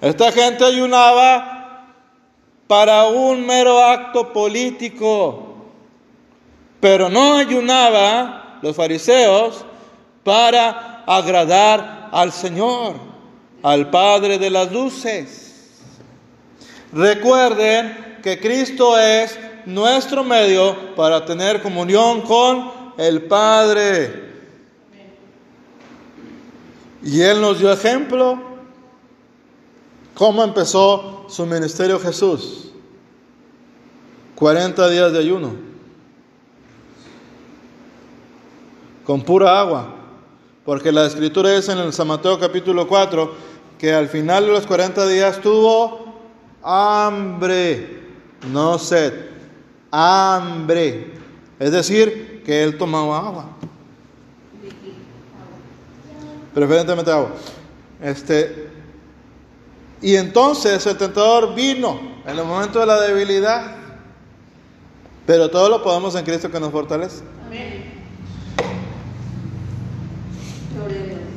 Esta 0.00 0.30
gente 0.30 0.64
ayunaba 0.64 1.96
para 2.68 3.06
un 3.06 3.44
mero 3.44 3.82
acto 3.82 4.32
político, 4.32 5.66
pero 6.78 7.08
no 7.08 7.38
ayunaba 7.38 8.60
los 8.62 8.76
fariseos 8.76 9.64
para 10.22 10.95
agradar 11.06 12.10
al 12.12 12.32
Señor, 12.32 12.96
al 13.62 13.88
Padre 13.90 14.38
de 14.38 14.50
las 14.50 14.72
luces. 14.72 15.70
Recuerden 16.92 18.18
que 18.22 18.40
Cristo 18.40 18.98
es 18.98 19.38
nuestro 19.66 20.24
medio 20.24 20.94
para 20.96 21.24
tener 21.24 21.62
comunión 21.62 22.22
con 22.22 22.70
el 22.98 23.22
Padre. 23.22 24.26
Y 27.02 27.20
Él 27.20 27.40
nos 27.40 27.60
dio 27.60 27.72
ejemplo. 27.72 28.56
¿Cómo 30.14 30.42
empezó 30.42 31.26
su 31.28 31.46
ministerio 31.46 32.00
Jesús? 32.00 32.72
40 34.34 34.88
días 34.88 35.12
de 35.12 35.18
ayuno. 35.18 35.54
Con 39.04 39.22
pura 39.22 39.60
agua 39.60 39.95
Porque 40.66 40.90
la 40.90 41.06
escritura 41.06 41.54
dice 41.54 41.70
en 41.70 41.78
el 41.78 41.92
San 41.92 42.08
Mateo 42.08 42.40
capítulo 42.40 42.88
4 42.88 43.32
que 43.78 43.94
al 43.94 44.08
final 44.08 44.46
de 44.46 44.52
los 44.52 44.66
40 44.66 45.06
días 45.06 45.40
tuvo 45.40 46.12
hambre, 46.60 48.00
no 48.50 48.76
sed, 48.76 49.12
hambre. 49.92 51.14
Es 51.60 51.70
decir, 51.70 52.42
que 52.44 52.64
él 52.64 52.76
tomaba 52.76 53.18
agua. 53.18 53.46
Preferentemente 56.52 57.12
agua. 57.12 57.30
Este, 58.02 58.68
y 60.02 60.16
entonces 60.16 60.84
el 60.84 60.96
tentador 60.96 61.54
vino 61.54 62.00
en 62.26 62.36
el 62.36 62.44
momento 62.44 62.80
de 62.80 62.86
la 62.86 63.00
debilidad. 63.02 63.76
Pero 65.26 65.48
todo 65.48 65.68
lo 65.68 65.84
podemos 65.84 66.16
en 66.16 66.24
Cristo 66.24 66.50
que 66.50 66.58
nos 66.58 66.72
fortalece. 66.72 67.35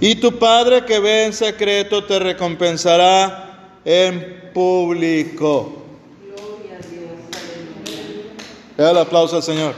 Y 0.01 0.15
tu 0.15 0.39
Padre 0.39 0.85
que 0.85 0.99
ve 0.99 1.25
en 1.25 1.33
secreto 1.33 2.05
te 2.05 2.19
recompensará 2.19 3.79
en 3.83 4.49
público. 4.53 5.83
Gloria 6.25 6.77
a 6.77 6.87
Dios. 6.87 8.91
El 8.91 8.97
aplauso 8.97 9.35
al 9.35 9.43
Señor. 9.43 9.75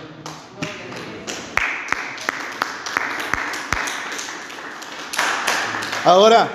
Ahora, 6.06 6.50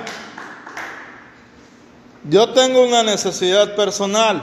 yo 2.29 2.51
tengo 2.51 2.85
una 2.85 3.03
necesidad 3.03 3.75
personal. 3.75 4.43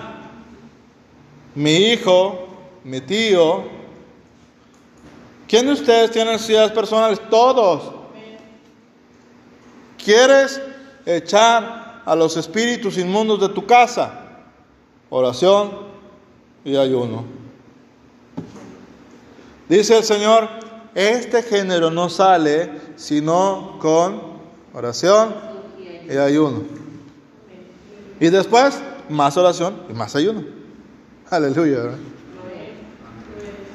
Mi 1.56 1.76
hijo, 1.76 2.48
mi 2.84 3.00
tío. 3.00 3.64
¿Quién 5.48 5.68
de 5.68 5.74
ustedes 5.74 6.12
tiene 6.12 6.32
necesidades 6.32 6.72
personales? 6.72 7.22
Todos. 7.30 8.03
¿Quieres 10.04 10.62
echar 11.06 12.02
a 12.06 12.16
los 12.16 12.36
espíritus 12.38 12.98
inmundos 12.98 13.40
de 13.40 13.50
tu 13.50 13.66
casa? 13.66 14.12
Oración 15.10 15.72
y 16.66 16.76
ayuno. 16.76 17.24
Dice 19.70 19.98
el 19.98 20.04
Señor, 20.04 20.50
este 20.94 21.42
género 21.42 21.90
no 21.90 22.10
sale 22.10 22.70
sino 22.96 23.78
con 23.80 24.22
oración 24.74 25.34
y 26.08 26.18
ayuno. 26.18 26.64
Y 28.20 28.30
después, 28.30 28.80
más 29.10 29.38
oración 29.38 29.84
y 29.90 29.94
más 29.94 30.16
ayuno. 30.16 30.44
Aleluya. 31.30 31.96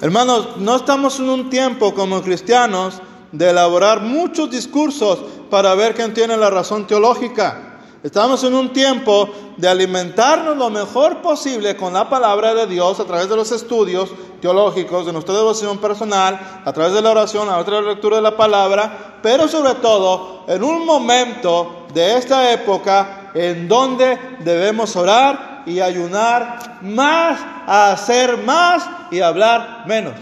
Hermanos, 0.01 0.59
no 0.59 0.77
estamos 0.77 1.19
en 1.19 1.29
un 1.29 1.51
tiempo 1.51 1.93
como 1.93 2.23
cristianos 2.23 3.03
de 3.33 3.51
elaborar 3.51 4.01
muchos 4.01 4.51
discursos 4.51 5.19
para 5.51 5.75
ver 5.75 5.95
quién 5.95 6.15
tiene 6.15 6.37
la 6.37 6.51
razón 6.51 6.87
teológica. 6.87 7.69
Estamos 8.03 8.45
en 8.45 8.55
un 8.55 8.73
tiempo 8.73 9.29
de 9.57 9.69
alimentarnos 9.69 10.57
lo 10.57 10.71
mejor 10.71 11.21
posible 11.21 11.77
con 11.77 11.93
la 11.93 12.09
palabra 12.09 12.55
de 12.55 12.69
Dios 12.69 13.01
a 13.01 13.05
través 13.05 13.29
de 13.29 13.35
los 13.35 13.51
estudios 13.51 14.11
teológicos, 14.41 15.05
de 15.05 15.13
nuestra 15.13 15.35
devoción 15.35 15.79
personal, 15.79 16.63
a 16.65 16.73
través 16.73 16.95
de 16.95 17.03
la 17.03 17.11
oración, 17.11 17.49
a 17.49 17.65
través 17.65 17.81
de 17.81 17.87
la 17.87 17.93
lectura 17.95 18.17
de 18.17 18.23
la 18.23 18.37
palabra, 18.37 19.19
pero 19.21 19.49
sobre 19.49 19.75
todo 19.75 20.45
en 20.47 20.63
un 20.63 20.87
momento 20.87 21.87
de 21.93 22.17
esta 22.17 22.53
época 22.53 23.33
en 23.35 23.67
donde 23.67 24.17
debemos 24.45 24.95
orar 24.95 25.65
y 25.67 25.81
ayunar 25.81 26.79
más, 26.83 27.41
hacer 27.67 28.39
más 28.39 28.89
y 29.11 29.21
hablar 29.21 29.85
menos. 29.87 30.15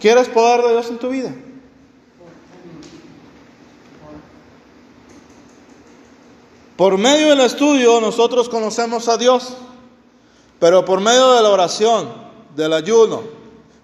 ¿Quieres 0.00 0.28
poder 0.28 0.62
de 0.62 0.72
Dios 0.72 0.88
en 0.88 0.98
tu 0.98 1.08
vida? 1.08 1.34
Por 6.76 6.98
medio 6.98 7.30
del 7.30 7.40
estudio 7.40 8.00
nosotros 8.00 8.50
conocemos 8.50 9.08
a 9.08 9.16
Dios, 9.16 9.54
pero 10.58 10.84
por 10.84 11.00
medio 11.00 11.32
de 11.32 11.42
la 11.42 11.48
oración, 11.48 12.12
del 12.54 12.74
ayuno, 12.74 13.22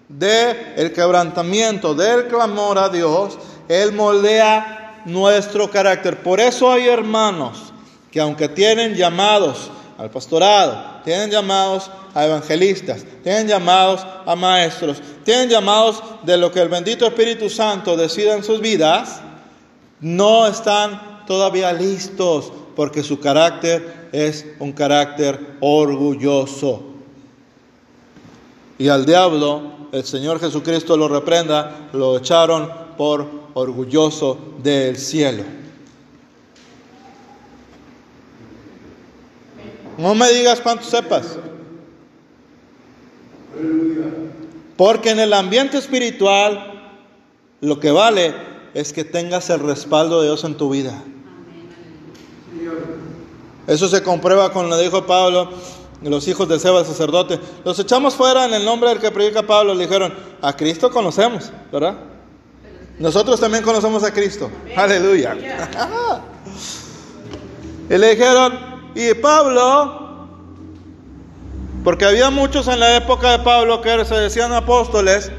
del 0.07 0.93
quebrantamiento, 0.93 1.95
del 1.95 2.27
clamor 2.27 2.77
a 2.77 2.89
Dios, 2.89 3.37
Él 3.67 3.93
moldea 3.93 5.01
nuestro 5.05 5.71
carácter. 5.71 6.21
Por 6.21 6.39
eso 6.39 6.71
hay 6.71 6.87
hermanos 6.87 7.73
que 8.11 8.21
aunque 8.21 8.47
tienen 8.47 8.93
llamados 8.93 9.71
al 9.97 10.09
pastorado, 10.09 11.01
tienen 11.03 11.29
llamados 11.29 11.89
a 12.13 12.25
evangelistas, 12.25 13.05
tienen 13.23 13.47
llamados 13.47 14.05
a 14.25 14.35
maestros, 14.35 15.01
tienen 15.23 15.49
llamados 15.49 16.01
de 16.23 16.37
lo 16.37 16.51
que 16.51 16.61
el 16.61 16.69
bendito 16.69 17.05
Espíritu 17.05 17.49
Santo 17.49 17.95
decida 17.95 18.35
en 18.35 18.43
sus 18.43 18.59
vidas, 18.59 19.21
no 19.99 20.47
están 20.47 21.25
todavía 21.25 21.71
listos 21.71 22.51
porque 22.75 23.03
su 23.03 23.19
carácter 23.19 24.09
es 24.11 24.45
un 24.59 24.71
carácter 24.71 25.57
orgulloso. 25.59 26.83
Y 28.77 28.89
al 28.89 29.05
diablo, 29.05 29.61
el 29.91 30.03
Señor 30.03 30.39
Jesucristo 30.39 30.97
lo 30.97 31.07
reprenda, 31.07 31.89
lo 31.93 32.17
echaron 32.17 32.69
por 32.97 33.27
orgulloso 33.53 34.37
del 34.61 34.97
cielo. 34.97 35.43
No 39.97 40.15
me 40.15 40.31
digas 40.31 40.61
cuánto 40.61 40.83
sepas. 40.85 41.37
Porque 44.77 45.11
en 45.11 45.19
el 45.19 45.33
ambiente 45.33 45.77
espiritual 45.77 46.91
lo 47.61 47.79
que 47.79 47.91
vale 47.91 48.33
es 48.73 48.91
que 48.91 49.03
tengas 49.03 49.49
el 49.49 49.59
respaldo 49.59 50.21
de 50.21 50.27
Dios 50.27 50.43
en 50.43 50.55
tu 50.55 50.69
vida. 50.69 51.01
Eso 53.67 53.87
se 53.87 54.03
comprueba 54.03 54.51
con 54.51 54.69
lo 54.69 54.75
que 54.75 54.83
dijo 54.83 55.05
Pablo, 55.05 55.49
los 56.01 56.27
hijos 56.27 56.49
de 56.49 56.59
Seba, 56.59 56.79
el 56.79 56.85
sacerdote. 56.85 57.39
Los 57.63 57.79
echamos 57.79 58.15
fuera 58.15 58.45
en 58.45 58.53
el 58.53 58.65
nombre 58.65 58.89
del 58.89 58.99
que 58.99 59.11
predica 59.11 59.43
Pablo. 59.43 59.73
Le 59.73 59.85
dijeron, 59.85 60.13
a 60.41 60.55
Cristo 60.55 60.91
conocemos, 60.91 61.51
¿verdad? 61.71 61.95
Nosotros 62.99 63.39
también 63.39 63.63
conocemos 63.63 64.03
a 64.03 64.11
Cristo. 64.11 64.49
Aleluya. 64.75 65.35
y 67.89 67.97
le 67.97 68.09
dijeron, 68.09 68.72
y 68.95 69.13
Pablo, 69.15 70.27
porque 71.83 72.05
había 72.05 72.29
muchos 72.29 72.67
en 72.67 72.79
la 72.79 72.95
época 72.95 73.31
de 73.31 73.39
Pablo 73.39 73.81
que 73.81 74.05
se 74.05 74.15
decían 74.15 74.53
apóstoles, 74.53 75.31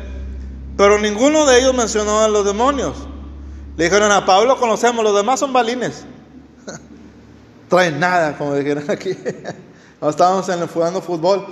pero 0.76 0.98
ninguno 0.98 1.46
de 1.46 1.60
ellos 1.60 1.74
mencionó 1.74 2.26
los 2.28 2.44
demonios. 2.44 2.96
Le 3.76 3.84
dijeron 3.84 4.10
a 4.12 4.24
Pablo 4.26 4.58
conocemos, 4.58 5.04
los 5.04 5.16
demás 5.16 5.40
son 5.40 5.52
balines. 5.52 6.04
Traen 7.68 7.98
nada, 7.98 8.36
como 8.36 8.54
dijeron 8.54 8.84
aquí. 8.90 9.16
No 10.00 10.10
estábamos 10.10 10.46
en 10.50 10.58
el, 10.58 10.68
jugando 10.68 11.00
fútbol, 11.00 11.46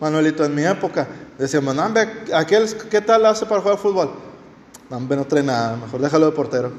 Manuelito, 0.00 0.44
en 0.44 0.54
mi 0.54 0.62
época. 0.62 1.08
Decíamos, 1.38 1.74
no, 1.74 1.92
aquel, 2.34 2.68
¿qué 2.88 3.00
tal 3.00 3.26
hace 3.26 3.46
para 3.46 3.60
jugar 3.60 3.78
fútbol? 3.78 4.12
No, 4.88 5.00
no 5.00 5.24
trae 5.24 5.42
nada, 5.42 5.76
mejor 5.76 6.00
déjalo 6.00 6.26
de 6.26 6.32
portero. 6.32 6.70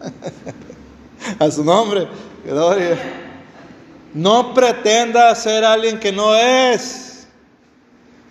a 1.38 1.50
su 1.50 1.62
nombre, 1.62 2.08
gloria. 2.42 3.29
No 4.14 4.54
pretenda 4.54 5.34
ser 5.34 5.64
alguien 5.64 6.00
que 6.00 6.12
no 6.12 6.34
es. 6.34 7.28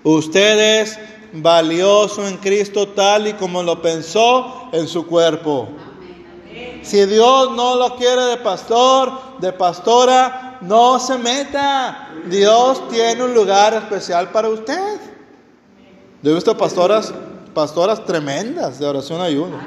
Usted 0.04 0.82
es 0.82 1.00
valioso 1.34 2.28
en 2.28 2.38
Cristo 2.38 2.88
tal 2.90 3.28
y 3.28 3.34
como 3.34 3.64
lo 3.64 3.82
pensó 3.82 4.70
en 4.72 4.88
su 4.88 5.06
cuerpo. 5.06 5.70
Si 6.82 7.06
Dios 7.06 7.52
no 7.52 7.76
lo 7.76 7.96
quiere 7.96 8.22
de 8.24 8.38
pastor, 8.38 9.12
de 9.40 9.52
pastora, 9.54 10.58
no 10.62 11.00
se 11.00 11.18
meta. 11.18 12.10
Dios 12.26 12.88
tiene 12.90 13.24
un 13.24 13.34
lugar 13.34 13.74
especial 13.74 14.32
para 14.32 14.50
usted. 14.50 15.00
Yo 16.22 16.32
he 16.32 16.34
visto 16.34 16.58
pastoras, 16.58 17.14
pastoras 17.54 18.04
tremendas 18.06 18.80
de 18.80 18.86
oración 18.86 19.22
ayuno. 19.22 19.58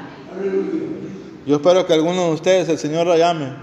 Yo 1.45 1.55
espero 1.55 1.85
que 1.85 1.93
alguno 1.93 2.27
de 2.27 2.33
ustedes 2.33 2.69
el 2.69 2.77
Señor 2.77 3.07
la 3.07 3.17
llame. 3.17 3.53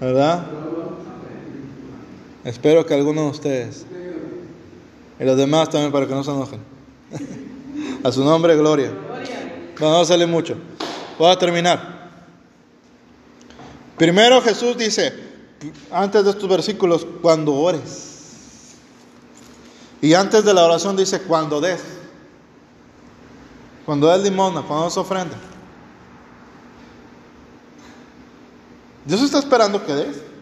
¿Verdad? 0.00 0.44
Espero 2.46 2.86
que 2.86 2.94
alguno 2.94 3.22
de 3.22 3.30
ustedes. 3.30 3.84
Y 5.18 5.24
los 5.24 5.36
demás 5.36 5.68
también 5.68 5.90
para 5.90 6.06
que 6.06 6.14
no 6.14 6.22
se 6.22 6.30
enojen. 6.30 6.60
A 8.04 8.12
su 8.12 8.22
nombre, 8.22 8.56
gloria. 8.56 8.92
No, 9.80 10.04
sale 10.04 10.26
mucho. 10.26 10.56
Voy 11.18 11.28
a 11.28 11.36
terminar. 11.36 12.08
Primero 13.98 14.40
Jesús 14.42 14.78
dice, 14.78 15.12
antes 15.90 16.22
de 16.22 16.30
estos 16.30 16.48
versículos, 16.48 17.04
cuando 17.20 17.52
ores. 17.52 18.76
Y 20.00 20.14
antes 20.14 20.44
de 20.44 20.54
la 20.54 20.66
oración 20.66 20.96
dice, 20.96 21.22
cuando 21.22 21.60
des. 21.60 21.82
Cuando 23.84 24.08
des 24.12 24.22
limona, 24.22 24.62
cuando 24.62 24.84
des 24.84 24.96
ofrenda. 24.96 25.36
Dios 29.04 29.20
está 29.20 29.40
esperando 29.40 29.84
que 29.84 29.92
des. 29.92 30.35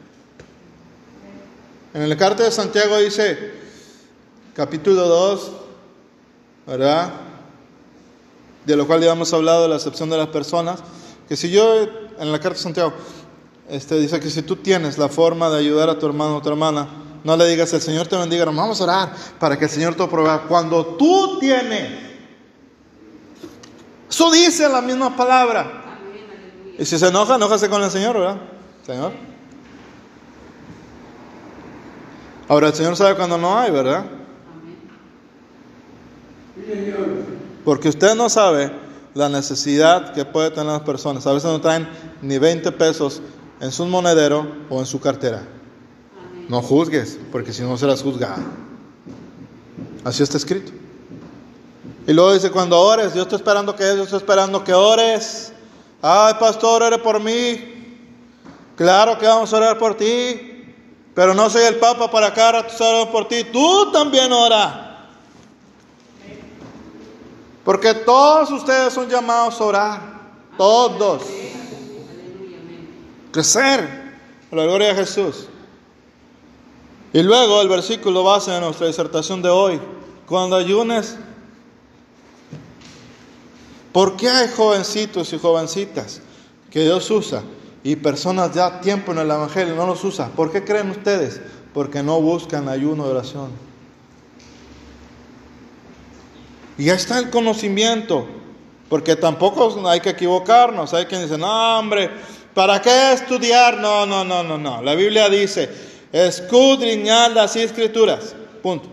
En 1.94 2.02
el 2.02 2.16
carta 2.16 2.42
de 2.42 2.50
Santiago 2.50 2.98
dice, 2.98 3.52
capítulo 4.52 5.06
2, 5.06 5.52
¿verdad? 6.66 7.12
de 8.66 8.76
lo 8.76 8.86
cual 8.86 9.00
ya 9.00 9.12
hemos 9.12 9.32
hablado, 9.32 9.62
de 9.62 9.68
la 9.68 9.76
excepción 9.76 10.10
de 10.10 10.16
las 10.16 10.28
personas, 10.28 10.80
que 11.28 11.36
si 11.36 11.50
yo, 11.50 11.82
en 12.18 12.32
la 12.32 12.40
carta 12.40 12.58
de 12.58 12.62
Santiago, 12.64 12.92
este, 13.68 13.96
dice 13.98 14.18
que 14.18 14.28
si 14.28 14.42
tú 14.42 14.56
tienes 14.56 14.98
la 14.98 15.08
forma 15.08 15.48
de 15.50 15.58
ayudar 15.58 15.88
a 15.88 15.98
tu 15.98 16.06
hermano 16.06 16.38
o 16.38 16.42
tu 16.42 16.48
hermana, 16.48 16.88
no 17.22 17.36
le 17.36 17.46
digas, 17.46 17.72
el 17.72 17.80
Señor 17.80 18.08
te 18.08 18.16
bendiga, 18.16 18.42
hermano, 18.42 18.62
vamos 18.62 18.80
a 18.80 18.84
orar 18.84 19.14
para 19.38 19.58
que 19.58 19.66
el 19.66 19.70
Señor 19.70 19.94
te 19.94 20.06
provea. 20.08 20.42
Cuando 20.48 20.84
tú 20.96 21.38
tienes, 21.38 21.92
eso 24.10 24.32
dice 24.32 24.68
la 24.68 24.82
misma 24.82 25.16
palabra. 25.16 25.82
Y 26.76 26.84
si 26.84 26.98
se 26.98 27.06
enoja, 27.06 27.36
enójase 27.36 27.68
con 27.68 27.82
el 27.82 27.90
Señor, 27.90 28.18
¿verdad? 28.18 28.40
Señor. 28.84 29.33
Ahora 32.48 32.68
el 32.68 32.74
Señor 32.74 32.96
sabe 32.96 33.16
cuando 33.16 33.38
no 33.38 33.58
hay, 33.58 33.70
¿verdad? 33.70 34.04
Porque 37.64 37.88
usted 37.88 38.14
no 38.14 38.28
sabe 38.28 38.70
la 39.14 39.28
necesidad 39.28 40.12
que 40.12 40.24
puede 40.24 40.50
tener 40.50 40.72
las 40.72 40.82
personas. 40.82 41.26
A 41.26 41.32
veces 41.32 41.50
no 41.50 41.60
traen 41.60 41.88
ni 42.20 42.38
20 42.38 42.70
pesos 42.72 43.22
en 43.60 43.72
su 43.72 43.86
monedero 43.86 44.46
o 44.68 44.80
en 44.80 44.86
su 44.86 45.00
cartera. 45.00 45.42
No 46.48 46.60
juzgues, 46.60 47.18
porque 47.32 47.52
si 47.52 47.62
no 47.62 47.76
serás 47.78 48.02
juzgado. 48.02 48.42
Así 50.04 50.22
está 50.22 50.36
escrito. 50.36 50.72
Y 52.06 52.12
luego 52.12 52.34
dice, 52.34 52.50
cuando 52.50 52.78
ores, 52.78 53.14
yo 53.14 53.22
estoy 53.22 53.36
esperando 53.36 53.74
que 53.74 53.84
yo 53.96 54.02
estoy 54.02 54.18
esperando 54.18 54.62
que 54.62 54.74
ores. 54.74 55.52
Ay, 56.02 56.34
pastor, 56.38 56.82
ore 56.82 56.98
por 56.98 57.18
mí. 57.18 57.72
Claro 58.76 59.18
que 59.18 59.26
vamos 59.26 59.52
a 59.52 59.56
orar 59.56 59.78
por 59.78 59.96
ti. 59.96 60.53
Pero 61.14 61.32
no 61.32 61.48
soy 61.48 61.62
el 61.62 61.76
Papa 61.76 62.10
para 62.10 62.28
estar 62.28 62.56
orando 62.56 63.12
por 63.12 63.28
ti. 63.28 63.44
Tú 63.44 63.92
también 63.92 64.32
ora. 64.32 65.08
Porque 67.64 67.94
todos 67.94 68.50
ustedes 68.50 68.92
son 68.92 69.08
llamados 69.08 69.60
a 69.60 69.64
orar. 69.64 70.00
Todos. 70.58 71.22
Crecer. 73.30 74.04
La 74.50 74.64
gloria 74.64 74.88
de 74.88 74.94
Jesús. 74.96 75.46
Y 77.12 77.22
luego 77.22 77.62
el 77.62 77.68
versículo 77.68 78.24
base 78.24 78.50
de 78.50 78.60
nuestra 78.60 78.88
disertación 78.88 79.40
de 79.40 79.48
hoy. 79.48 79.80
Cuando 80.26 80.56
ayunes, 80.56 81.16
¿por 83.92 84.16
qué 84.16 84.28
hay 84.28 84.48
jovencitos 84.48 85.32
y 85.32 85.38
jovencitas 85.38 86.20
que 86.70 86.82
Dios 86.82 87.08
usa 87.10 87.42
y 87.84 87.96
personas 87.96 88.52
ya 88.52 88.80
tiempo 88.80 89.12
en 89.12 89.18
el 89.18 89.30
Evangelio 89.30 89.76
no 89.76 89.86
los 89.86 90.02
usa? 90.02 90.28
¿Por 90.28 90.50
qué 90.50 90.64
creen 90.64 90.90
ustedes? 90.90 91.40
Porque 91.74 92.02
no 92.02 92.20
buscan 92.20 92.68
ayuno 92.68 93.04
de 93.04 93.10
oración. 93.10 93.50
Y 96.78 96.86
ya 96.86 96.94
está 96.94 97.18
el 97.18 97.30
conocimiento. 97.30 98.26
Porque 98.88 99.16
tampoco 99.16 99.86
hay 99.86 100.00
que 100.00 100.10
equivocarnos. 100.10 100.94
Hay 100.94 101.04
quien 101.04 101.22
dice, 101.22 101.36
no, 101.36 101.78
hombre, 101.78 102.10
¿para 102.54 102.80
qué 102.80 103.12
estudiar? 103.12 103.76
No, 103.76 104.06
no, 104.06 104.24
no, 104.24 104.42
no, 104.42 104.56
no. 104.56 104.80
La 104.82 104.94
Biblia 104.94 105.28
dice, 105.28 105.70
escudriñar 106.10 107.32
las 107.32 107.54
escrituras. 107.54 108.34
Punto. 108.62 108.88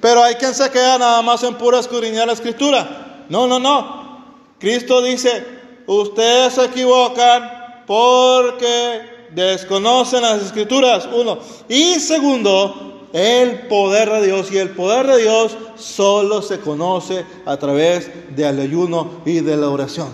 Pero 0.00 0.24
hay 0.24 0.34
quien 0.34 0.54
se 0.54 0.68
queda 0.70 0.98
nada 0.98 1.22
más 1.22 1.42
en 1.44 1.54
pura 1.54 1.78
escudriñar 1.78 2.26
la 2.26 2.32
escritura. 2.32 3.24
No, 3.28 3.46
no, 3.46 3.60
no. 3.60 4.24
Cristo 4.58 5.02
dice, 5.02 5.53
ustedes 5.86 6.54
se 6.54 6.64
equivocan 6.64 7.82
porque 7.86 9.28
desconocen 9.34 10.22
las 10.22 10.42
escrituras. 10.42 11.08
Uno. 11.12 11.38
Y 11.68 12.00
segundo, 12.00 13.08
el 13.12 13.68
poder 13.68 14.10
de 14.10 14.26
Dios. 14.26 14.50
Y 14.52 14.58
el 14.58 14.70
poder 14.70 15.06
de 15.06 15.22
Dios 15.22 15.56
solo 15.76 16.42
se 16.42 16.60
conoce 16.60 17.24
a 17.46 17.56
través 17.56 18.10
del 18.34 18.60
ayuno 18.60 19.22
y 19.24 19.40
de 19.40 19.56
la 19.56 19.68
oración. 19.68 20.08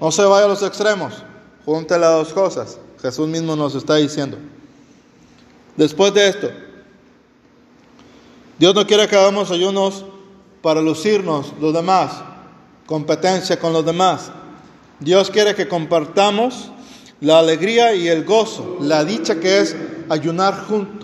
No 0.00 0.10
se 0.12 0.22
vaya 0.24 0.46
a 0.46 0.48
los 0.48 0.62
extremos. 0.62 1.14
Junte 1.64 1.98
las 1.98 2.12
dos 2.12 2.32
cosas. 2.32 2.78
Jesús 3.00 3.28
mismo 3.28 3.56
nos 3.56 3.74
está 3.74 3.96
diciendo. 3.96 4.38
Después 5.76 6.12
de 6.12 6.28
esto, 6.28 6.50
Dios 8.58 8.74
no 8.74 8.86
quiere 8.86 9.06
que 9.06 9.16
hagamos 9.16 9.50
ayunos 9.52 10.04
para 10.62 10.82
lucirnos 10.82 11.52
los 11.60 11.72
demás, 11.72 12.10
competencia 12.86 13.58
con 13.58 13.72
los 13.72 13.84
demás. 13.84 14.32
Dios 15.00 15.30
quiere 15.30 15.54
que 15.54 15.68
compartamos 15.68 16.70
la 17.20 17.38
alegría 17.38 17.94
y 17.94 18.08
el 18.08 18.24
gozo, 18.24 18.78
la 18.80 19.04
dicha 19.04 19.40
que 19.40 19.60
es 19.60 19.76
ayunar 20.08 20.66
juntos. 20.66 20.98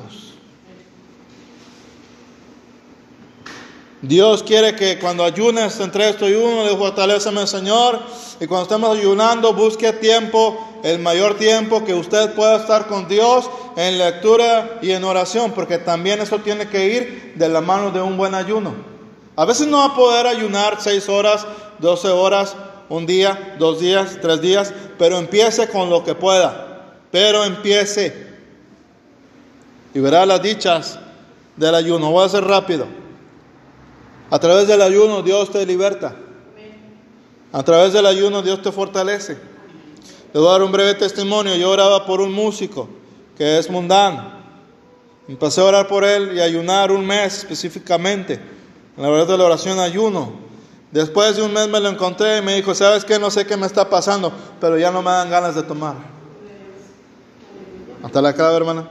Dios 4.02 4.42
quiere 4.42 4.76
que 4.76 4.98
cuando 4.98 5.24
ayunes 5.24 5.80
entre 5.80 6.10
esto 6.10 6.28
y 6.28 6.34
uno, 6.34 6.64
le 6.64 6.76
fortaleceme 6.76 7.46
Señor. 7.46 8.00
Y 8.38 8.46
cuando 8.46 8.64
estemos 8.64 8.98
ayunando, 8.98 9.54
busque 9.54 9.92
tiempo, 9.94 10.58
el 10.82 10.98
mayor 10.98 11.38
tiempo 11.38 11.84
que 11.84 11.94
usted 11.94 12.34
pueda 12.34 12.56
estar 12.56 12.86
con 12.86 13.08
Dios 13.08 13.48
en 13.76 13.96
lectura 13.96 14.78
y 14.82 14.90
en 14.90 15.04
oración, 15.04 15.52
porque 15.52 15.78
también 15.78 16.20
eso 16.20 16.40
tiene 16.40 16.68
que 16.68 16.86
ir 16.86 17.32
de 17.36 17.48
la 17.48 17.62
mano 17.62 17.92
de 17.92 18.02
un 18.02 18.18
buen 18.18 18.34
ayuno. 18.34 18.74
A 19.36 19.46
veces 19.46 19.68
no 19.68 19.78
va 19.78 19.86
a 19.86 19.96
poder 19.96 20.26
ayunar 20.26 20.76
seis 20.80 21.08
horas, 21.08 21.46
doce 21.78 22.08
horas, 22.08 22.54
un 22.88 23.06
día, 23.06 23.56
dos 23.58 23.80
días, 23.80 24.18
tres 24.20 24.40
días, 24.40 24.74
pero 24.98 25.18
empiece 25.18 25.68
con 25.68 25.90
lo 25.90 26.04
que 26.04 26.14
pueda. 26.14 26.94
Pero 27.10 27.44
empiece. 27.44 28.26
Y 29.94 30.00
verá 30.00 30.26
las 30.26 30.42
dichas 30.42 30.98
del 31.56 31.74
ayuno. 31.74 32.10
Voy 32.10 32.22
a 32.22 32.26
hacer 32.26 32.44
rápido. 32.44 32.86
A 34.30 34.38
través 34.38 34.66
del 34.66 34.82
ayuno 34.82 35.22
Dios 35.22 35.50
te 35.50 35.64
liberta. 35.64 36.16
A 37.52 37.62
través 37.62 37.92
del 37.92 38.06
ayuno 38.06 38.42
Dios 38.42 38.62
te 38.62 38.72
fortalece. 38.72 39.38
Le 40.32 40.40
voy 40.40 40.48
a 40.48 40.52
dar 40.52 40.62
un 40.62 40.72
breve 40.72 40.94
testimonio. 40.94 41.54
Yo 41.54 41.70
oraba 41.70 42.04
por 42.04 42.20
un 42.20 42.32
músico 42.32 42.88
que 43.38 43.58
es 43.58 43.70
mundano. 43.70 44.32
Empecé 45.28 45.60
a 45.60 45.64
orar 45.64 45.88
por 45.88 46.04
él 46.04 46.32
y 46.34 46.40
ayunar 46.40 46.90
un 46.90 47.06
mes 47.06 47.38
específicamente. 47.38 48.40
En 48.96 49.02
la 49.02 49.08
verdad 49.08 49.28
de 49.28 49.38
la 49.38 49.44
oración 49.44 49.78
ayuno. 49.78 50.43
Después 50.94 51.34
de 51.34 51.42
un 51.42 51.52
mes 51.52 51.68
me 51.68 51.80
lo 51.80 51.88
encontré 51.88 52.38
y 52.38 52.42
me 52.42 52.54
dijo, 52.54 52.72
¿sabes 52.72 53.04
qué? 53.04 53.18
No 53.18 53.28
sé 53.28 53.44
qué 53.44 53.56
me 53.56 53.66
está 53.66 53.90
pasando, 53.90 54.32
pero 54.60 54.78
ya 54.78 54.92
no 54.92 55.02
me 55.02 55.10
dan 55.10 55.28
ganas 55.28 55.56
de 55.56 55.64
tomar. 55.64 55.96
Hasta 58.00 58.22
la 58.22 58.32
cara, 58.32 58.56
hermana. 58.56 58.88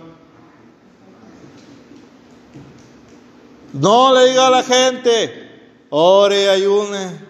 No 3.72 4.14
le 4.14 4.32
diga 4.32 4.48
a 4.48 4.50
la 4.50 4.64
gente, 4.64 5.86
ore 5.92 6.44
y 6.44 6.48
ayune. 6.48 7.22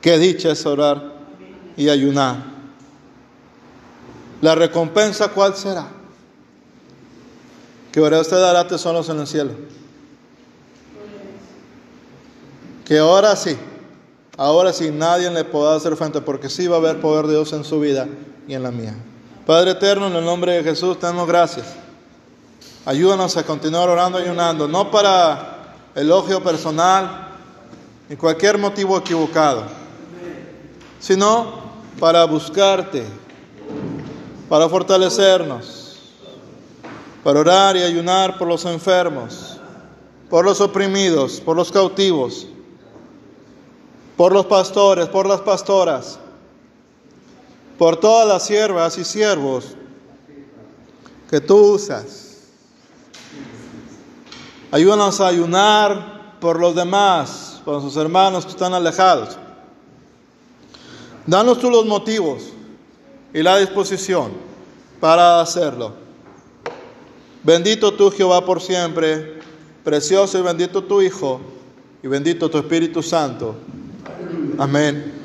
Qué 0.00 0.18
dicha 0.18 0.50
es 0.50 0.66
orar 0.66 1.12
y 1.76 1.88
ayunar. 1.88 2.38
La 4.40 4.56
recompensa, 4.56 5.28
¿cuál 5.28 5.54
será? 5.54 5.86
Que 7.92 8.00
verá 8.00 8.18
usted 8.18 8.40
dará 8.40 8.66
tesoros 8.66 9.08
en 9.10 9.20
el 9.20 9.28
cielo. 9.28 9.52
Que 12.88 12.98
ahora 12.98 13.36
sí, 13.36 13.54
ahora 14.38 14.72
sí 14.72 14.90
nadie 14.90 15.30
le 15.30 15.44
podrá 15.44 15.76
hacer 15.76 15.94
frente, 15.94 16.22
porque 16.22 16.48
sí 16.48 16.66
va 16.66 16.76
a 16.76 16.78
haber 16.78 17.02
poder 17.02 17.26
de 17.26 17.34
Dios 17.34 17.52
en 17.52 17.62
su 17.62 17.78
vida 17.80 18.08
y 18.48 18.54
en 18.54 18.62
la 18.62 18.70
mía. 18.70 18.94
Padre 19.44 19.72
eterno, 19.72 20.06
en 20.06 20.16
el 20.16 20.24
nombre 20.24 20.52
de 20.52 20.64
Jesús, 20.64 20.98
te 20.98 21.04
damos 21.04 21.28
gracias. 21.28 21.66
Ayúdanos 22.86 23.36
a 23.36 23.44
continuar 23.44 23.90
orando 23.90 24.18
y 24.18 24.22
ayunando, 24.22 24.66
no 24.66 24.90
para 24.90 25.74
elogio 25.94 26.42
personal 26.42 27.28
ni 28.08 28.16
cualquier 28.16 28.56
motivo 28.56 28.96
equivocado, 28.96 29.64
sino 30.98 31.60
para 32.00 32.24
buscarte, 32.24 33.04
para 34.48 34.66
fortalecernos, 34.66 35.98
para 37.22 37.40
orar 37.40 37.76
y 37.76 37.82
ayunar 37.82 38.38
por 38.38 38.48
los 38.48 38.64
enfermos, 38.64 39.58
por 40.30 40.46
los 40.46 40.62
oprimidos, 40.62 41.38
por 41.38 41.54
los 41.54 41.70
cautivos, 41.70 42.46
por 44.18 44.32
los 44.32 44.46
pastores, 44.46 45.06
por 45.06 45.28
las 45.28 45.42
pastoras, 45.42 46.18
por 47.78 47.98
todas 47.98 48.26
las 48.26 48.44
siervas 48.44 48.98
y 48.98 49.04
siervos 49.04 49.76
que 51.30 51.40
tú 51.40 51.74
usas. 51.74 52.38
Ayúdanos 54.72 55.20
a 55.20 55.28
ayunar 55.28 56.36
por 56.40 56.58
los 56.58 56.74
demás, 56.74 57.62
por 57.64 57.74
nuestros 57.74 57.96
hermanos 58.04 58.44
que 58.44 58.50
están 58.50 58.74
alejados. 58.74 59.36
Danos 61.24 61.60
tú 61.60 61.70
los 61.70 61.86
motivos 61.86 62.42
y 63.32 63.40
la 63.40 63.56
disposición 63.58 64.32
para 64.98 65.40
hacerlo. 65.40 65.92
Bendito 67.44 67.94
tú 67.94 68.10
Jehová 68.10 68.44
por 68.44 68.60
siempre, 68.60 69.38
precioso 69.84 70.40
y 70.40 70.42
bendito 70.42 70.82
tu 70.82 71.02
Hijo 71.02 71.40
y 72.02 72.08
bendito 72.08 72.50
tu 72.50 72.58
Espíritu 72.58 73.00
Santo. 73.00 73.54
Amén. 74.58 75.17